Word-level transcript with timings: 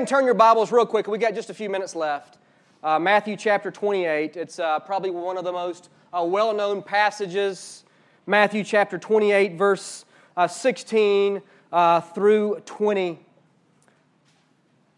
ahead 0.00 0.08
and 0.08 0.08
turn 0.08 0.24
your 0.24 0.32
Bibles 0.32 0.72
real 0.72 0.86
quick. 0.86 1.06
We 1.08 1.18
got 1.18 1.34
just 1.34 1.50
a 1.50 1.54
few 1.54 1.68
minutes 1.68 1.94
left. 1.94 2.38
Uh, 2.82 2.98
Matthew 2.98 3.36
chapter 3.36 3.70
28. 3.70 4.34
It's 4.34 4.58
uh, 4.58 4.78
probably 4.78 5.10
one 5.10 5.36
of 5.36 5.44
the 5.44 5.52
most 5.52 5.90
uh, 6.10 6.24
well 6.26 6.54
known 6.54 6.82
passages. 6.82 7.84
Matthew 8.26 8.64
chapter 8.64 8.96
28, 8.96 9.56
verse 9.56 10.06
uh, 10.38 10.48
16 10.48 11.42
uh, 11.70 12.00
through 12.00 12.62
20. 12.64 13.18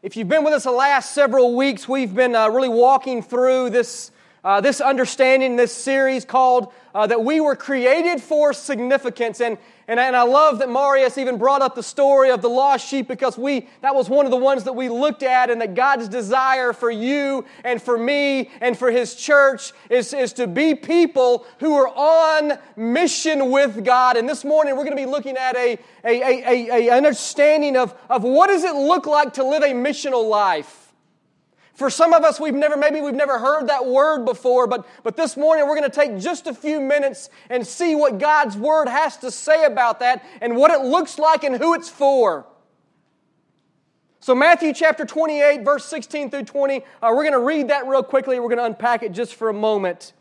If 0.04 0.16
you've 0.16 0.28
been 0.28 0.44
with 0.44 0.54
us 0.54 0.62
the 0.62 0.70
last 0.70 1.12
several 1.12 1.56
weeks, 1.56 1.88
we've 1.88 2.14
been 2.14 2.36
uh, 2.36 2.48
really 2.50 2.68
walking 2.68 3.22
through 3.22 3.70
this, 3.70 4.12
uh, 4.44 4.60
this 4.60 4.80
understanding, 4.80 5.56
this 5.56 5.72
series 5.72 6.24
called 6.24 6.72
uh, 6.94 7.06
That 7.06 7.24
We 7.24 7.40
Were 7.40 7.54
Created 7.54 8.20
for 8.20 8.52
Significance. 8.52 9.40
And, 9.40 9.56
and, 9.86 10.00
and 10.00 10.16
I 10.16 10.22
love 10.22 10.58
that 10.58 10.68
Marius 10.68 11.16
even 11.16 11.38
brought 11.38 11.62
up 11.62 11.76
the 11.76 11.82
story 11.82 12.30
of 12.30 12.42
the 12.42 12.48
lost 12.48 12.88
sheep 12.88 13.06
because 13.06 13.38
we, 13.38 13.68
that 13.82 13.94
was 13.94 14.08
one 14.08 14.24
of 14.24 14.32
the 14.32 14.36
ones 14.36 14.64
that 14.64 14.72
we 14.72 14.88
looked 14.88 15.22
at, 15.22 15.48
and 15.48 15.60
that 15.60 15.74
God's 15.74 16.08
desire 16.08 16.72
for 16.72 16.90
you 16.90 17.44
and 17.64 17.80
for 17.80 17.96
me 17.96 18.50
and 18.60 18.76
for 18.76 18.90
His 18.90 19.14
church 19.14 19.72
is, 19.88 20.12
is 20.12 20.32
to 20.34 20.48
be 20.48 20.74
people 20.74 21.46
who 21.60 21.74
are 21.74 21.88
on 21.88 22.58
mission 22.76 23.50
with 23.50 23.84
God. 23.84 24.16
And 24.16 24.28
this 24.28 24.44
morning 24.44 24.76
we're 24.76 24.84
going 24.84 24.96
to 24.96 25.02
be 25.02 25.10
looking 25.10 25.36
at 25.36 25.54
a, 25.56 25.78
a, 26.04 26.22
a, 26.22 26.48
a, 26.48 26.88
a 26.88 26.96
understanding 26.96 27.76
of, 27.76 27.94
of 28.10 28.24
what 28.24 28.48
does 28.48 28.64
it 28.64 28.74
look 28.74 29.06
like 29.06 29.34
to 29.34 29.44
live 29.44 29.62
a 29.62 29.72
missional 29.72 30.28
life. 30.28 30.81
For 31.74 31.88
some 31.88 32.12
of 32.12 32.22
us, 32.22 32.38
we've 32.38 32.54
never, 32.54 32.76
maybe 32.76 33.00
we've 33.00 33.14
never 33.14 33.38
heard 33.38 33.68
that 33.68 33.86
word 33.86 34.24
before, 34.24 34.66
but, 34.66 34.86
but 35.02 35.16
this 35.16 35.36
morning 35.36 35.66
we're 35.66 35.76
going 35.76 35.90
to 35.90 35.94
take 35.94 36.18
just 36.18 36.46
a 36.46 36.52
few 36.52 36.80
minutes 36.80 37.30
and 37.48 37.66
see 37.66 37.94
what 37.94 38.18
God's 38.18 38.56
word 38.56 38.88
has 38.88 39.16
to 39.18 39.30
say 39.30 39.64
about 39.64 40.00
that 40.00 40.24
and 40.42 40.56
what 40.56 40.70
it 40.70 40.84
looks 40.84 41.18
like 41.18 41.44
and 41.44 41.56
who 41.56 41.74
it's 41.74 41.88
for. 41.88 42.46
So, 44.20 44.34
Matthew 44.34 44.72
chapter 44.72 45.04
28, 45.04 45.64
verse 45.64 45.84
16 45.86 46.30
through 46.30 46.44
20, 46.44 46.76
uh, 46.76 46.82
we're 47.02 47.24
going 47.24 47.32
to 47.32 47.40
read 47.40 47.68
that 47.68 47.88
real 47.88 48.04
quickly. 48.04 48.38
We're 48.38 48.48
going 48.48 48.58
to 48.58 48.66
unpack 48.66 49.02
it 49.02 49.12
just 49.12 49.34
for 49.34 49.48
a 49.48 49.54
moment. 49.54 50.12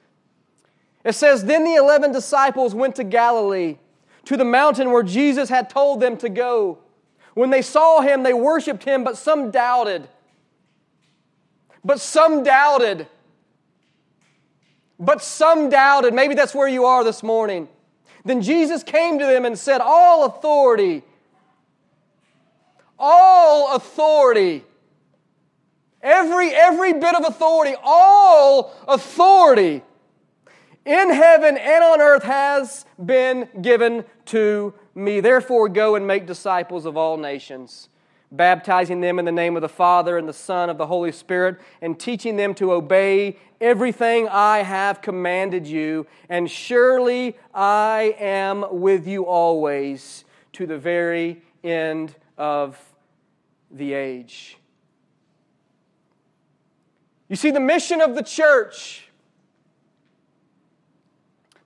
It 1.04 1.14
says, 1.14 1.46
Then 1.46 1.66
the 1.66 1.76
eleven 1.76 2.12
disciples 2.12 2.74
went 2.74 2.96
to 2.96 3.04
Galilee, 3.04 3.78
to 4.26 4.38
the 4.38 4.46
mountain 4.46 4.92
where 4.92 5.04
Jesus 5.04 5.50
had 5.50 5.70
told 5.70 6.00
them 6.00 6.18
to 6.18 6.30
go. 6.30 6.80
When 7.36 7.52
they 7.52 7.62
saw 7.62 8.02
him, 8.02 8.24
they 8.24 8.34
worshiped 8.34 8.86
him, 8.86 9.04
but 9.04 9.18
some 9.18 9.52
doubted. 9.52 10.08
But 11.84 12.00
some 12.00 12.44
doubted. 12.44 13.08
But 15.00 15.22
some 15.22 15.70
doubted. 15.70 16.14
Maybe 16.14 16.36
that's 16.36 16.54
where 16.54 16.68
you 16.68 16.86
are 16.86 17.04
this 17.04 17.24
morning. 17.24 17.68
Then 18.24 18.42
Jesus 18.42 18.84
came 18.84 19.18
to 19.20 19.26
them 19.26 19.46
and 19.46 19.58
said, 19.58 19.82
All 19.82 20.26
authority, 20.26 21.04
all 23.00 23.76
authority, 23.76 24.64
every, 26.04 26.52
every 26.52 26.94
bit 26.94 27.16
of 27.16 27.26
authority, 27.26 27.76
all 27.84 28.74
authority 28.88 29.82
in 30.86 31.10
heaven 31.12 31.58
and 31.58 31.84
on 31.84 32.02
earth 32.02 32.24
has 32.24 32.86
been 33.04 33.48
given 33.62 34.06
to 34.26 34.74
me. 34.94 35.20
Therefore, 35.20 35.68
go 35.70 35.96
and 35.96 36.06
make 36.06 36.28
disciples 36.28 36.86
of 36.86 36.98
all 36.98 37.18
nations 37.18 37.90
baptizing 38.32 39.02
them 39.02 39.20
in 39.20 39.26
the 39.26 39.32
name 39.32 39.56
of 39.56 39.62
the 39.62 39.70
Father 39.70 40.18
and 40.18 40.28
the 40.28 40.34
Son 40.34 40.70
of 40.70 40.78
the 40.78 40.88
Holy 40.88 41.12
Spirit, 41.12 41.60
and 41.82 42.00
teaching 42.00 42.38
them 42.38 42.54
to 42.56 42.72
obey 42.72 43.38
everything 43.60 44.28
I 44.30 44.60
have 44.60 45.02
commanded 45.02 45.68
you. 45.68 46.08
And 46.30 46.50
surely 46.50 47.38
I 47.54 48.16
am 48.20 48.66
with 48.72 49.08
you 49.08 49.26
always 49.26 50.24
to 50.54 50.66
the 50.66 50.78
very 50.78 51.42
end 51.64 52.16
of 52.38 52.80
the 53.70 53.94
age. 53.94 54.58
You 57.30 57.36
see, 57.36 57.52
the 57.52 57.60
mission 57.60 58.02
of 58.02 58.16
the 58.16 58.24
church, 58.24 59.08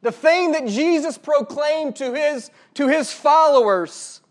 the 0.02 0.12
thing 0.12 0.52
that 0.52 0.68
Jesus 0.68 1.18
proclaimed 1.18 1.96
to 1.96 2.14
his, 2.14 2.52
to 2.76 2.88
his 2.88 3.12
followers, 3.12 4.22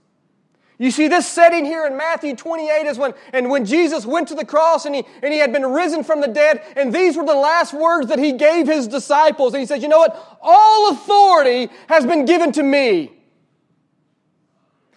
you 0.76 0.90
see, 0.90 1.06
this 1.06 1.26
setting 1.26 1.64
here 1.64 1.86
in 1.86 1.96
Matthew 1.96 2.34
28 2.34 2.86
is 2.86 2.98
when, 2.98 3.14
and 3.32 3.48
when 3.48 3.64
Jesus 3.64 4.04
went 4.04 4.28
to 4.28 4.34
the 4.34 4.44
cross 4.44 4.86
and 4.86 4.94
he, 4.94 5.06
and 5.22 5.32
he 5.32 5.38
had 5.38 5.52
been 5.52 5.64
risen 5.66 6.02
from 6.02 6.20
the 6.20 6.26
dead, 6.26 6.62
and 6.74 6.92
these 6.92 7.16
were 7.16 7.24
the 7.24 7.34
last 7.34 7.72
words 7.72 8.08
that 8.08 8.18
he 8.18 8.32
gave 8.32 8.66
his 8.66 8.88
disciples. 8.88 9.54
And 9.54 9.60
he 9.60 9.66
said, 9.66 9.82
You 9.82 9.88
know 9.88 10.00
what? 10.00 10.38
All 10.42 10.90
authority 10.90 11.70
has 11.88 12.04
been 12.04 12.24
given 12.24 12.50
to 12.52 12.62
me. 12.62 13.12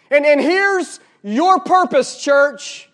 And, 0.09 0.25
and 0.25 0.41
here's 0.41 0.99
your 1.21 1.59
purpose, 1.59 2.23
church. 2.23 2.89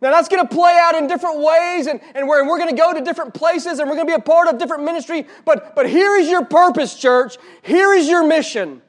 Now, 0.00 0.12
that's 0.12 0.28
going 0.28 0.46
to 0.46 0.54
play 0.54 0.78
out 0.80 0.94
in 0.94 1.08
different 1.08 1.40
ways, 1.40 1.86
and, 1.86 2.00
and 2.14 2.26
we're, 2.26 2.46
we're 2.46 2.58
going 2.58 2.74
to 2.74 2.76
go 2.76 2.92
to 2.92 3.00
different 3.02 3.34
places, 3.34 3.78
and 3.78 3.88
we're 3.88 3.96
going 3.96 4.06
to 4.06 4.10
be 4.10 4.16
a 4.16 4.22
part 4.22 4.48
of 4.48 4.58
different 4.58 4.84
ministry. 4.84 5.26
But, 5.44 5.74
but 5.74 5.88
here 5.88 6.16
is 6.16 6.28
your 6.28 6.44
purpose, 6.44 6.98
church. 6.98 7.36
Here 7.62 7.92
is 7.92 8.08
your 8.08 8.26
mission 8.26 8.82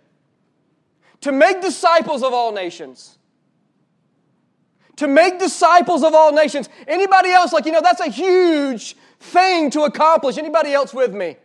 to 1.22 1.32
make 1.32 1.62
disciples 1.62 2.24
of 2.24 2.34
all 2.34 2.52
nations. 2.52 3.18
To 4.98 5.08
make 5.08 5.40
disciples 5.40 6.04
of 6.04 6.14
all 6.14 6.32
nations. 6.32 6.70
Anybody 6.88 7.30
else, 7.32 7.52
like, 7.52 7.66
you 7.66 7.72
know, 7.72 7.82
that's 7.82 8.02
a 8.02 8.10
huge 8.10 8.96
thing 9.20 9.70
to 9.72 9.82
accomplish. 9.82 10.38
Anybody 10.38 10.74
else 10.74 10.94
with 10.94 11.14
me? 11.14 11.38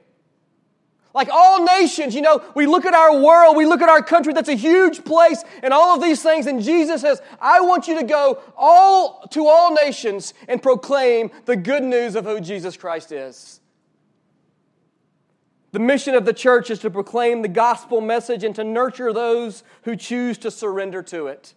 Like 1.12 1.28
all 1.28 1.64
nations, 1.64 2.14
you 2.14 2.20
know, 2.20 2.42
we 2.54 2.66
look 2.66 2.86
at 2.86 2.94
our 2.94 3.20
world, 3.20 3.56
we 3.56 3.66
look 3.66 3.82
at 3.82 3.88
our 3.88 4.02
country, 4.02 4.32
that's 4.32 4.48
a 4.48 4.54
huge 4.54 5.04
place, 5.04 5.42
and 5.62 5.74
all 5.74 5.96
of 5.96 6.02
these 6.02 6.22
things. 6.22 6.46
And 6.46 6.62
Jesus 6.62 7.00
says, 7.00 7.20
I 7.40 7.60
want 7.62 7.88
you 7.88 7.98
to 7.98 8.04
go 8.04 8.40
all 8.56 9.26
to 9.32 9.48
all 9.48 9.74
nations 9.74 10.34
and 10.46 10.62
proclaim 10.62 11.32
the 11.46 11.56
good 11.56 11.82
news 11.82 12.14
of 12.14 12.26
who 12.26 12.40
Jesus 12.40 12.76
Christ 12.76 13.10
is. 13.10 13.59
The 15.72 15.78
mission 15.78 16.14
of 16.14 16.24
the 16.24 16.32
church 16.32 16.70
is 16.70 16.80
to 16.80 16.90
proclaim 16.90 17.42
the 17.42 17.48
gospel 17.48 18.00
message 18.00 18.42
and 18.42 18.54
to 18.56 18.64
nurture 18.64 19.12
those 19.12 19.62
who 19.82 19.94
choose 19.94 20.36
to 20.38 20.50
surrender 20.50 21.02
to 21.04 21.28
it. 21.28 21.54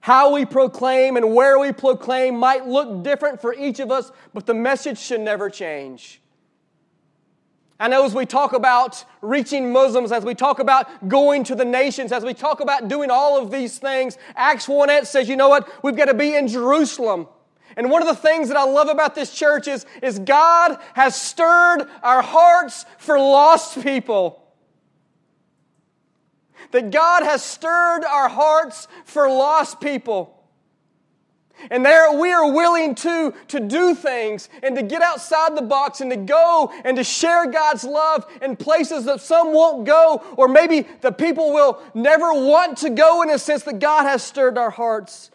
How 0.00 0.32
we 0.32 0.44
proclaim 0.44 1.16
and 1.16 1.34
where 1.34 1.58
we 1.58 1.72
proclaim 1.72 2.36
might 2.36 2.66
look 2.66 3.02
different 3.02 3.40
for 3.40 3.54
each 3.54 3.80
of 3.80 3.90
us, 3.90 4.10
but 4.34 4.46
the 4.46 4.54
message 4.54 4.98
should 4.98 5.20
never 5.20 5.50
change. 5.50 6.20
I 7.78 7.88
know 7.88 8.04
as 8.04 8.14
we 8.14 8.24
talk 8.24 8.52
about 8.52 9.04
reaching 9.20 9.70
Muslims, 9.70 10.10
as 10.10 10.24
we 10.24 10.34
talk 10.34 10.60
about 10.60 11.08
going 11.08 11.44
to 11.44 11.54
the 11.54 11.64
nations, 11.64 12.10
as 12.10 12.24
we 12.24 12.32
talk 12.34 12.60
about 12.60 12.88
doing 12.88 13.10
all 13.10 13.40
of 13.40 13.50
these 13.50 13.78
things, 13.78 14.16
Acts 14.34 14.66
1 14.66 14.88
8 14.88 15.06
says, 15.06 15.28
you 15.28 15.36
know 15.36 15.48
what? 15.48 15.68
We've 15.84 15.96
got 15.96 16.06
to 16.06 16.14
be 16.14 16.34
in 16.34 16.48
Jerusalem. 16.48 17.28
And 17.76 17.90
one 17.90 18.00
of 18.00 18.08
the 18.08 18.14
things 18.14 18.48
that 18.48 18.56
I 18.56 18.64
love 18.64 18.88
about 18.88 19.14
this 19.14 19.32
church 19.32 19.68
is, 19.68 19.84
is 20.02 20.18
God 20.18 20.78
has 20.94 21.20
stirred 21.20 21.86
our 22.02 22.22
hearts 22.22 22.86
for 22.96 23.18
lost 23.18 23.82
people. 23.82 24.42
That 26.70 26.90
God 26.90 27.22
has 27.22 27.44
stirred 27.44 28.04
our 28.04 28.28
hearts 28.28 28.88
for 29.04 29.28
lost 29.28 29.80
people. 29.80 30.32
And 31.70 31.84
there 31.84 32.18
we 32.18 32.32
are 32.32 32.50
willing 32.50 32.94
to, 32.96 33.34
to 33.48 33.60
do 33.60 33.94
things 33.94 34.48
and 34.62 34.76
to 34.76 34.82
get 34.82 35.02
outside 35.02 35.56
the 35.56 35.62
box 35.62 36.00
and 36.00 36.10
to 36.10 36.16
go 36.16 36.72
and 36.84 36.96
to 36.96 37.04
share 37.04 37.50
God's 37.50 37.84
love 37.84 38.26
in 38.42 38.56
places 38.56 39.04
that 39.06 39.20
some 39.20 39.52
won't 39.52 39.86
go, 39.86 40.22
or 40.36 40.48
maybe 40.48 40.86
the 41.00 41.12
people 41.12 41.52
will 41.52 41.80
never 41.94 42.32
want 42.32 42.78
to 42.78 42.90
go 42.90 43.22
in 43.22 43.30
a 43.30 43.38
sense 43.38 43.62
that 43.64 43.78
God 43.78 44.04
has 44.04 44.22
stirred 44.22 44.58
our 44.58 44.70
hearts 44.70 45.30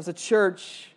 as 0.00 0.08
a 0.08 0.14
church, 0.14 0.92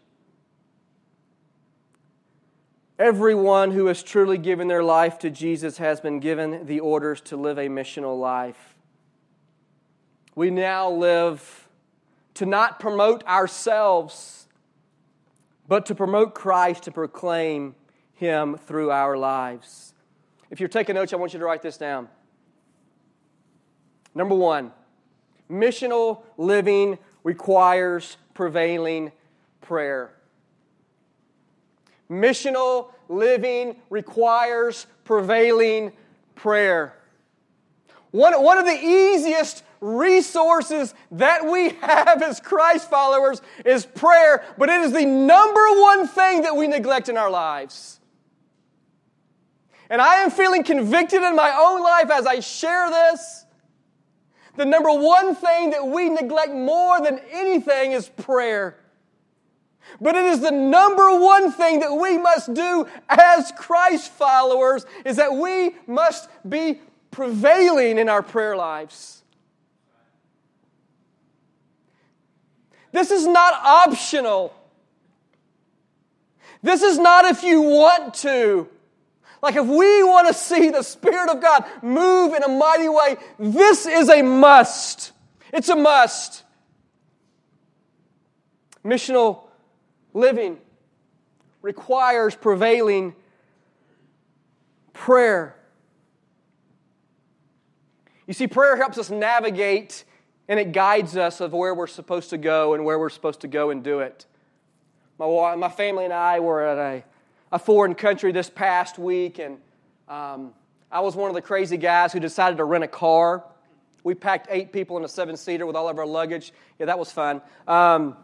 everyone 2.98 3.72
who 3.72 3.88
has 3.88 4.02
truly 4.02 4.38
given 4.38 4.70
their 4.70 4.82
life 4.82 5.20
to 5.20 5.30
Jesus 5.30 5.78
has 5.78 6.00
been 6.00 6.22
given 6.22 6.66
the 6.68 6.80
orders 6.80 7.20
to 7.20 7.36
live 7.36 7.58
a 7.58 7.68
missional 7.68 8.18
life. 8.18 8.78
We 10.36 10.52
now 10.52 10.90
live 10.90 11.68
to 12.36 12.46
not 12.46 12.80
promote 12.80 13.28
ourselves, 13.28 14.48
but 15.68 15.86
to 15.88 15.96
promote 15.96 16.34
Christ, 16.34 16.84
to 16.84 16.92
proclaim 16.92 17.76
Him 18.14 18.56
through 18.56 18.92
our 18.92 19.18
lives. 19.18 19.94
If 20.50 20.62
you're 20.62 20.70
taking 20.70 20.96
notes, 20.96 21.12
I 21.12 21.18
want 21.18 21.34
you 21.34 21.40
to 21.40 21.46
write 21.46 21.62
this 21.62 21.76
down. 21.76 22.08
Number 24.16 24.36
one, 24.36 24.72
missional 25.52 26.22
living 26.38 27.00
requires 27.26 28.16
prevailing 28.34 29.12
prayer. 29.62 30.14
Missional 32.10 32.90
living 33.10 33.76
requires 33.90 34.86
prevailing 35.04 35.92
prayer. 36.36 36.94
One, 38.12 38.44
one 38.44 38.58
of 38.58 38.66
the 38.66 38.80
easiest 38.80 39.64
resources 39.82 40.94
that 41.12 41.46
we 41.46 41.70
have 41.82 42.22
as 42.22 42.40
Christ 42.40 42.90
followers 42.90 43.42
is 43.66 43.86
prayer, 43.86 44.44
but 44.58 44.70
it 44.70 44.82
is 44.82 44.92
the 44.92 45.06
number 45.06 45.62
one 45.82 46.08
thing 46.08 46.44
that 46.44 46.56
we 46.56 46.68
neglect 46.68 47.10
in 47.10 47.18
our 47.18 47.30
lives. 47.30 48.00
And 49.90 50.02
I 50.02 50.16
am 50.16 50.32
feeling 50.32 50.64
convicted 50.64 51.22
in 51.22 51.36
my 51.36 51.52
own 51.56 51.82
life 51.82 52.10
as 52.10 52.26
I 52.26 52.40
share 52.40 52.90
this 52.90 53.46
The 54.56 54.66
number 54.66 54.92
one 54.92 55.36
thing 55.36 55.72
that 55.72 55.88
we 55.88 56.10
neglect 56.10 56.54
more 56.54 57.02
than 57.02 57.20
anything 57.32 57.92
is 57.92 58.08
prayer. 58.10 58.78
But 60.00 60.16
it 60.16 60.26
is 60.26 60.40
the 60.40 60.52
number 60.52 61.20
one 61.20 61.52
thing 61.52 61.80
that 61.80 61.94
we 61.94 62.18
must 62.18 62.54
do 62.54 62.88
as 63.10 63.52
Christ 63.58 64.12
followers 64.12 64.86
is 65.06 65.18
that 65.18 65.34
we 65.34 65.76
must 65.88 66.30
be 66.48 66.82
prevailing 67.12 67.98
in 67.98 68.10
our 68.10 68.22
prayer 68.22 68.56
lives. 68.56 69.24
This 72.92 73.12
is 73.12 73.26
not 73.26 73.54
optional. 73.54 74.54
This 76.62 76.82
is 76.82 76.98
not 76.98 77.26
if 77.26 77.44
you 77.44 77.62
want 77.62 78.14
to. 78.16 78.70
Like, 79.44 79.58
if 79.58 79.68
we 79.68 80.04
want 80.04 80.30
to 80.30 80.34
see 80.34 80.70
the 80.70 80.84
Spirit 80.84 81.30
of 81.30 81.42
God 81.42 81.66
move 81.82 82.34
in 82.34 82.44
a 82.44 82.48
mighty 82.48 82.88
way, 82.88 83.18
this 83.38 83.86
is 83.86 84.08
a 84.10 84.22
must. 84.22 85.12
It's 85.52 85.68
a 85.68 85.76
must. 85.76 86.46
Missional 88.86 89.42
living 90.14 90.60
requires 91.62 92.36
prevailing 92.36 93.16
prayer. 94.94 95.58
You 98.26 98.34
see, 98.34 98.48
prayer 98.48 98.78
helps 98.78 98.98
us 98.98 99.10
navigate 99.10 100.06
and 100.48 100.58
it 100.58 100.72
guides 100.72 101.18
us 101.18 101.42
of 101.42 101.52
where 101.52 101.76
we're 101.76 101.88
supposed 101.88 102.30
to 102.30 102.38
go 102.38 102.76
and 102.76 102.86
where 102.86 102.98
we're 102.98 103.10
supposed 103.10 103.42
to 103.42 103.50
go 103.50 103.72
and 103.72 103.84
do 103.84 104.00
it. 104.00 104.26
My, 105.20 105.56
my 105.58 105.70
family 105.70 106.06
and 106.06 106.14
I 106.14 106.40
were 106.40 106.66
at 106.66 106.78
a, 106.78 107.04
a 107.54 107.60
foreign 107.60 107.94
country 107.94 108.32
this 108.32 108.50
past 108.50 108.98
week, 108.98 109.38
and 109.38 109.60
um, 110.10 110.56
I 110.92 111.02
was 111.02 111.16
one 111.16 111.30
of 111.30 111.36
the 111.36 111.42
crazy 111.42 111.78
guys 111.78 112.12
who 112.12 112.20
decided 112.20 112.58
to 112.58 112.64
rent 112.64 112.84
a 112.84 112.88
car. 112.88 113.44
We 114.04 114.16
packed 114.16 114.48
eight 114.50 114.74
people 114.74 114.98
in 114.98 115.06
a 115.06 115.08
seven 115.08 115.38
seater 115.38 115.68
with 115.68 115.76
all 115.76 115.88
of 115.88 116.00
our 116.00 116.06
luggage. 116.06 116.52
Yeah, 116.80 116.88
that 116.88 116.98
was 116.98 117.12
fun. 117.12 117.44
Um, 117.68 118.18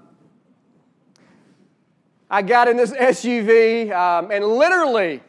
I 2.27 2.41
got 2.41 2.69
in 2.69 2.75
this 2.75 2.91
SUV, 2.91 3.91
um, 3.91 4.31
and 4.31 4.43
literally, 4.43 5.21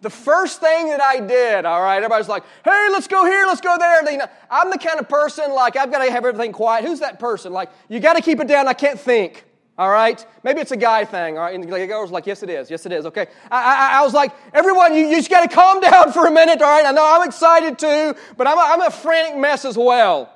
the 0.00 0.10
first 0.10 0.60
thing 0.60 0.90
that 0.90 1.02
I 1.02 1.18
did, 1.18 1.64
all 1.64 1.82
right, 1.82 1.96
everybody's 1.96 2.28
like, 2.28 2.44
hey, 2.64 2.88
let's 2.92 3.08
go 3.08 3.24
here, 3.24 3.46
let's 3.46 3.60
go 3.60 3.76
there. 3.76 4.08
You 4.12 4.18
know, 4.18 4.28
I'm 4.48 4.70
the 4.70 4.78
kind 4.78 5.00
of 5.00 5.08
person, 5.08 5.50
like, 5.52 5.74
I've 5.74 5.90
got 5.90 6.04
to 6.04 6.12
have 6.12 6.24
everything 6.24 6.52
quiet. 6.52 6.84
Who's 6.84 7.00
that 7.00 7.18
person? 7.18 7.52
Like, 7.52 7.70
you 7.88 7.98
got 7.98 8.14
to 8.14 8.22
keep 8.22 8.38
it 8.38 8.46
down, 8.46 8.68
I 8.68 8.74
can't 8.74 9.00
think. 9.00 9.44
All 9.76 9.90
right? 9.90 10.24
Maybe 10.44 10.60
it's 10.60 10.70
a 10.70 10.76
guy 10.76 11.04
thing. 11.04 11.36
All 11.36 11.44
right? 11.44 11.54
And 11.54 11.64
the 11.64 11.86
girl 11.86 12.02
was 12.02 12.12
like, 12.12 12.26
yes, 12.26 12.42
it 12.42 12.50
is. 12.50 12.70
Yes, 12.70 12.86
it 12.86 12.92
is. 12.92 13.06
Okay. 13.06 13.26
I, 13.50 13.96
I, 13.96 13.98
I 13.98 14.02
was 14.02 14.14
like, 14.14 14.32
everyone, 14.52 14.94
you, 14.94 15.06
you 15.06 15.16
just 15.16 15.30
got 15.30 15.48
to 15.48 15.54
calm 15.54 15.80
down 15.90 16.12
for 16.12 16.26
a 16.26 16.30
minute. 16.30 16.62
All 16.62 16.68
right? 16.68 16.86
I 16.86 16.92
know 16.92 17.04
I'm 17.04 17.26
excited 17.26 17.78
too, 17.78 18.14
but 18.36 18.46
I'm 18.46 18.56
a, 18.56 18.60
I'm 18.60 18.82
a 18.82 18.90
frantic 18.90 19.36
mess 19.36 19.64
as 19.64 19.76
well. 19.76 20.30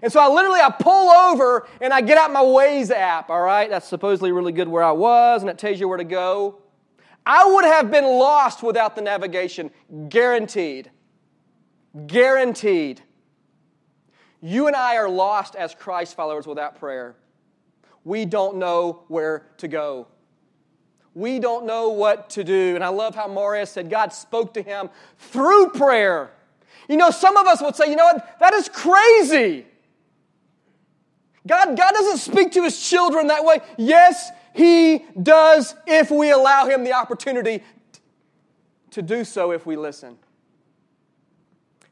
And 0.00 0.12
so 0.12 0.20
I 0.20 0.32
literally, 0.32 0.60
I 0.60 0.70
pull 0.70 1.10
over 1.10 1.66
and 1.80 1.92
I 1.92 2.02
get 2.02 2.18
out 2.18 2.32
my 2.32 2.40
Waze 2.40 2.92
app. 2.92 3.30
All 3.30 3.40
right? 3.40 3.68
That's 3.68 3.88
supposedly 3.88 4.30
really 4.30 4.52
good 4.52 4.68
where 4.68 4.84
I 4.84 4.92
was 4.92 5.42
and 5.42 5.50
it 5.50 5.58
tells 5.58 5.80
you 5.80 5.88
where 5.88 5.98
to 5.98 6.04
go. 6.04 6.60
I 7.26 7.50
would 7.52 7.64
have 7.64 7.90
been 7.90 8.04
lost 8.04 8.62
without 8.62 8.94
the 8.94 9.02
navigation. 9.02 9.72
Guaranteed. 10.08 10.90
Guaranteed. 12.06 13.02
You 14.40 14.68
and 14.68 14.76
I 14.76 14.96
are 14.96 15.08
lost 15.08 15.56
as 15.56 15.74
Christ 15.74 16.14
followers 16.14 16.46
without 16.46 16.78
prayer 16.78 17.16
we 18.08 18.24
don't 18.24 18.56
know 18.56 19.02
where 19.08 19.46
to 19.58 19.68
go. 19.68 20.06
We 21.14 21.38
don't 21.38 21.66
know 21.66 21.90
what 21.90 22.30
to 22.30 22.42
do. 22.42 22.74
And 22.74 22.82
I 22.82 22.88
love 22.88 23.14
how 23.14 23.28
Marius 23.28 23.70
said 23.70 23.90
God 23.90 24.14
spoke 24.14 24.54
to 24.54 24.62
him 24.62 24.88
through 25.18 25.70
prayer. 25.70 26.30
You 26.88 26.96
know, 26.96 27.10
some 27.10 27.36
of 27.36 27.46
us 27.46 27.60
would 27.60 27.76
say, 27.76 27.90
you 27.90 27.96
know 27.96 28.06
what, 28.06 28.38
that 28.40 28.54
is 28.54 28.70
crazy. 28.70 29.66
God, 31.46 31.76
God 31.76 31.92
doesn't 31.92 32.18
speak 32.18 32.52
to 32.52 32.62
his 32.62 32.80
children 32.80 33.26
that 33.26 33.44
way. 33.44 33.60
Yes, 33.76 34.30
he 34.54 35.04
does 35.22 35.74
if 35.86 36.10
we 36.10 36.30
allow 36.30 36.66
him 36.66 36.84
the 36.84 36.94
opportunity 36.94 37.62
to 38.92 39.02
do 39.02 39.22
so 39.22 39.52
if 39.52 39.66
we 39.66 39.76
listen. 39.76 40.16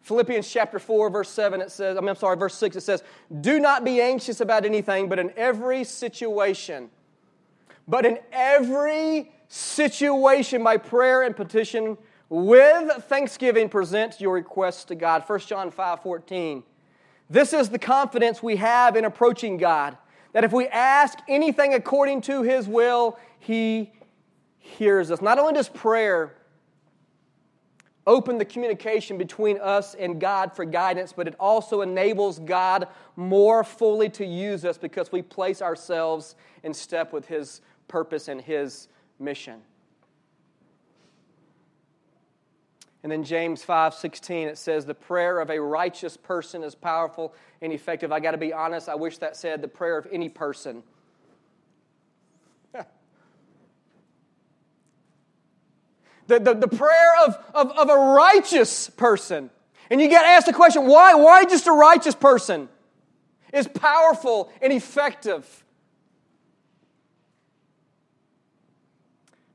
Philippians 0.07 0.49
chapter 0.49 0.79
4, 0.79 1.11
verse 1.11 1.29
7, 1.29 1.61
it 1.61 1.73
says, 1.73 1.97
I 1.97 2.01
I'm 2.01 2.15
sorry, 2.15 2.37
verse 2.37 2.55
6, 2.55 2.77
it 2.77 2.83
says, 2.83 3.03
Do 3.41 3.59
not 3.59 3.85
be 3.85 4.01
anxious 4.01 4.41
about 4.41 4.65
anything, 4.65 5.09
but 5.09 5.19
in 5.19 5.33
every 5.37 5.83
situation, 5.83 6.91
but 7.89 8.07
in 8.07 8.21
every 8.31 9.33
situation, 9.49 10.63
by 10.63 10.77
prayer 10.77 11.23
and 11.23 11.35
petition, 11.35 11.99
with 12.29 13.05
thanksgiving, 13.07 13.69
present 13.69 14.21
your 14.21 14.35
requests 14.35 14.85
to 14.85 14.95
God. 14.95 15.25
1 15.27 15.41
John 15.41 15.73
5, 15.73 16.03
14. 16.05 16.63
This 17.29 17.53
is 17.53 17.71
the 17.71 17.79
confidence 17.79 18.41
we 18.41 18.55
have 18.57 18.95
in 18.95 19.07
approaching 19.07 19.57
God, 19.57 19.99
that 20.35 20.45
if 20.45 20.53
we 20.53 20.69
ask 20.69 21.19
anything 21.27 21.75
according 21.75 22.21
to 22.23 22.43
His 22.43 22.69
will, 22.69 23.19
He 23.41 23.91
hears 24.61 25.11
us. 25.11 25.21
Not 25.21 25.41
only 25.41 25.55
does 25.55 25.69
prayer 25.69 26.37
open 28.07 28.39
the 28.39 28.45
communication 28.45 29.19
between 29.19 29.59
us 29.59 29.95
and 29.95 30.21
God 30.21 30.55
for 30.55 30.65
guidance, 30.65 31.13
but 31.13 31.27
it 31.27 31.35
also 31.41 31.81
enables 31.81 32.39
God 32.39 32.89
more 33.17 33.65
fully 33.65 34.09
to 34.11 34.25
use 34.25 34.65
us 34.65 34.79
because 34.79 35.11
we 35.11 35.23
place 35.23 35.61
ourselves 35.61 36.37
in 36.63 36.73
step 36.73 37.13
with 37.13 37.27
His 37.27 37.61
purpose 37.89 38.29
and 38.29 38.41
His 38.41 38.89
mission. 39.19 39.61
And 43.03 43.13
then 43.13 43.23
James 43.23 43.63
5 43.63 43.95
16, 43.95 44.49
it 44.49 44.59
says, 44.59 44.85
The 44.85 44.95
prayer 44.95 45.41
of 45.41 45.51
a 45.51 45.61
righteous 45.61 46.17
person 46.17 46.65
is 46.65 46.75
powerful 46.75 47.35
and 47.63 47.73
effective. 47.73 48.11
I 48.11 48.21
got 48.21 48.33
to 48.33 48.39
be 48.39 48.53
honest, 48.53 48.89
I 48.89 48.95
wish 48.95 49.19
that 49.19 49.37
said 49.37 49.63
the 49.63 49.69
prayer 49.69 49.97
of 49.97 50.09
any 50.11 50.29
person 50.29 50.83
the, 56.27 56.39
the, 56.39 56.55
the 56.55 56.69
prayer 56.69 57.13
of, 57.27 57.37
of, 57.55 57.71
of 57.73 57.89
a 57.89 57.97
righteous 57.97 58.91
person. 58.91 59.51
And 59.91 60.01
you 60.01 60.09
get 60.09 60.25
asked 60.25 60.47
the 60.47 60.53
question 60.53 60.87
why? 60.87 61.15
Why 61.15 61.45
just 61.45 61.67
a 61.67 61.73
righteous 61.73 62.15
person 62.15 62.69
is 63.53 63.69
powerful 63.69 64.53
and 64.61 64.73
effective? 64.73 65.65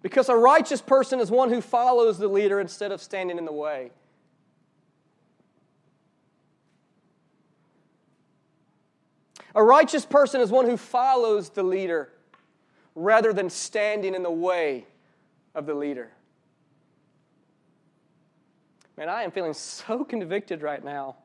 Because 0.02 0.30
a 0.30 0.36
righteous 0.36 0.82
person 0.82 1.20
is 1.20 1.30
one 1.30 1.50
who 1.50 1.62
follows 1.62 2.18
the 2.18 2.28
leader 2.28 2.60
instead 2.60 2.92
of 2.92 3.02
standing 3.02 3.38
in 3.38 3.46
the 3.46 3.52
way. 3.52 3.92
A 9.54 9.64
righteous 9.64 10.06
person 10.06 10.42
is 10.42 10.50
one 10.50 10.66
who 10.66 10.78
follows 10.78 11.50
the 11.50 11.62
leader 11.62 12.10
rather 12.96 13.34
than 13.34 13.50
standing 13.50 14.16
in 14.16 14.24
the 14.24 14.32
way 14.32 14.86
of 15.54 15.66
the 15.66 15.74
leader. 15.74 16.10
Man, 19.02 19.10
I 19.10 19.24
am 19.24 19.32
feeling 19.32 19.54
so 19.56 20.04
convicted 20.10 20.62
right 20.62 20.84
now. 20.84 21.16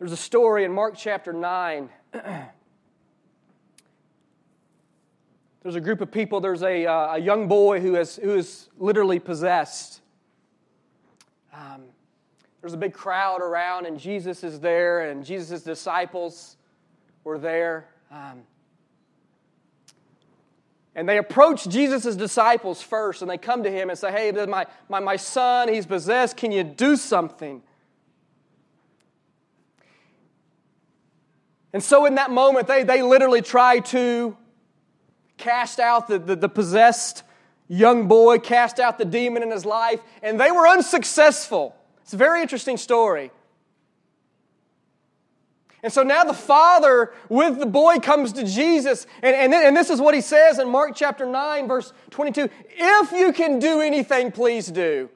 There's 0.00 0.10
a 0.10 0.16
story 0.16 0.64
in 0.64 0.72
Mark 0.72 0.94
chapter 0.96 1.32
9. 1.32 1.88
there's 5.62 5.76
a 5.76 5.80
group 5.80 6.00
of 6.00 6.10
people, 6.10 6.40
there's 6.40 6.64
a, 6.64 6.84
uh, 6.84 7.14
a 7.14 7.18
young 7.20 7.46
boy 7.46 7.78
who 7.78 7.94
is, 7.94 8.16
who 8.16 8.34
is 8.34 8.68
literally 8.76 9.20
possessed. 9.20 10.00
Um, 11.54 11.84
there's 12.60 12.74
a 12.74 12.76
big 12.76 12.92
crowd 12.92 13.40
around, 13.40 13.86
and 13.86 14.00
Jesus 14.00 14.42
is 14.42 14.58
there, 14.58 15.08
and 15.08 15.24
Jesus' 15.24 15.62
disciples 15.62 16.56
were 17.22 17.38
there. 17.38 17.86
Um, 18.10 18.42
and 20.94 21.08
they 21.08 21.18
approach 21.18 21.68
Jesus' 21.68 22.16
disciples 22.16 22.82
first 22.82 23.22
and 23.22 23.30
they 23.30 23.38
come 23.38 23.62
to 23.62 23.70
him 23.70 23.90
and 23.90 23.98
say, 23.98 24.10
Hey, 24.10 24.32
my, 24.46 24.66
my, 24.88 25.00
my 25.00 25.16
son, 25.16 25.68
he's 25.68 25.86
possessed. 25.86 26.36
Can 26.36 26.52
you 26.52 26.64
do 26.64 26.96
something? 26.96 27.62
And 31.72 31.82
so, 31.82 32.06
in 32.06 32.14
that 32.14 32.30
moment, 32.30 32.66
they, 32.66 32.82
they 32.82 33.02
literally 33.02 33.42
try 33.42 33.80
to 33.80 34.36
cast 35.36 35.78
out 35.78 36.08
the, 36.08 36.18
the, 36.18 36.34
the 36.34 36.48
possessed 36.48 37.22
young 37.68 38.08
boy, 38.08 38.38
cast 38.38 38.80
out 38.80 38.98
the 38.98 39.04
demon 39.04 39.42
in 39.42 39.50
his 39.50 39.66
life, 39.66 40.00
and 40.22 40.40
they 40.40 40.50
were 40.50 40.66
unsuccessful. 40.66 41.76
It's 42.02 42.14
a 42.14 42.16
very 42.16 42.40
interesting 42.40 42.78
story. 42.78 43.30
And 45.82 45.92
so 45.92 46.02
now 46.02 46.24
the 46.24 46.34
father 46.34 47.12
with 47.28 47.58
the 47.58 47.66
boy 47.66 47.98
comes 47.98 48.32
to 48.32 48.44
Jesus, 48.44 49.06
and, 49.22 49.34
and, 49.34 49.54
and 49.54 49.76
this 49.76 49.90
is 49.90 50.00
what 50.00 50.14
he 50.14 50.20
says 50.20 50.58
in 50.58 50.68
Mark 50.68 50.92
chapter 50.96 51.24
9, 51.24 51.68
verse 51.68 51.92
22 52.10 52.48
If 52.70 53.12
you 53.12 53.32
can 53.32 53.58
do 53.58 53.80
anything, 53.80 54.32
please 54.32 54.66
do. 54.66 55.08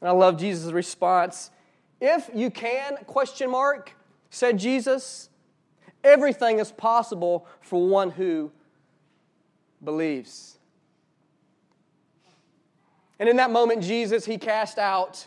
And 0.00 0.08
I 0.08 0.12
love 0.12 0.38
Jesus' 0.38 0.72
response. 0.72 1.50
If 2.00 2.30
you 2.34 2.50
can, 2.50 2.96
question 3.06 3.50
mark, 3.50 3.94
said 4.30 4.58
Jesus, 4.58 5.30
everything 6.04 6.58
is 6.58 6.70
possible 6.70 7.46
for 7.60 7.88
one 7.88 8.10
who 8.10 8.52
believes. 9.82 10.58
And 13.18 13.28
in 13.28 13.36
that 13.36 13.50
moment, 13.50 13.82
Jesus, 13.82 14.24
he 14.24 14.38
cast 14.38 14.78
out 14.78 15.26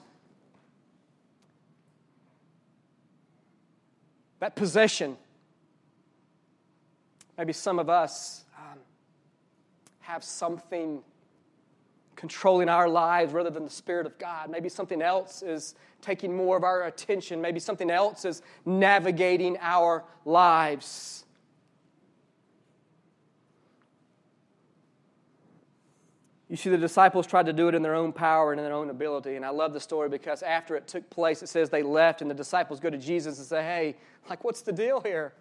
that 4.41 4.55
possession. 4.55 5.15
Maybe 7.37 7.53
some 7.53 7.79
of 7.79 7.89
us 7.89 8.43
um, 8.57 8.79
have 9.99 10.23
something 10.23 11.01
controlling 12.15 12.67
our 12.67 12.89
lives 12.89 13.33
rather 13.33 13.51
than 13.51 13.63
the 13.63 13.69
Spirit 13.69 14.05
of 14.05 14.17
God. 14.17 14.49
Maybe 14.49 14.67
something 14.67 15.01
else 15.01 15.43
is 15.43 15.75
taking 16.01 16.35
more 16.35 16.57
of 16.57 16.63
our 16.63 16.83
attention. 16.83 17.39
Maybe 17.39 17.59
something 17.59 17.91
else 17.91 18.25
is 18.25 18.41
navigating 18.65 19.57
our 19.61 20.03
lives. 20.25 21.25
You 26.51 26.57
see, 26.57 26.69
the 26.69 26.77
disciples 26.77 27.25
tried 27.25 27.45
to 27.45 27.53
do 27.53 27.69
it 27.69 27.75
in 27.75 27.81
their 27.81 27.95
own 27.95 28.11
power 28.11 28.51
and 28.51 28.59
in 28.59 28.65
their 28.65 28.75
own 28.75 28.89
ability. 28.89 29.37
And 29.37 29.45
I 29.45 29.51
love 29.51 29.71
the 29.71 29.79
story 29.79 30.09
because 30.09 30.43
after 30.43 30.75
it 30.75 30.85
took 30.85 31.09
place, 31.09 31.41
it 31.41 31.47
says 31.47 31.69
they 31.69 31.81
left, 31.81 32.21
and 32.21 32.29
the 32.29 32.35
disciples 32.35 32.81
go 32.81 32.89
to 32.89 32.97
Jesus 32.97 33.37
and 33.37 33.47
say, 33.47 33.63
Hey, 33.63 33.95
like, 34.29 34.43
what's 34.43 34.59
the 34.59 34.73
deal 34.73 34.99
here? 34.99 35.31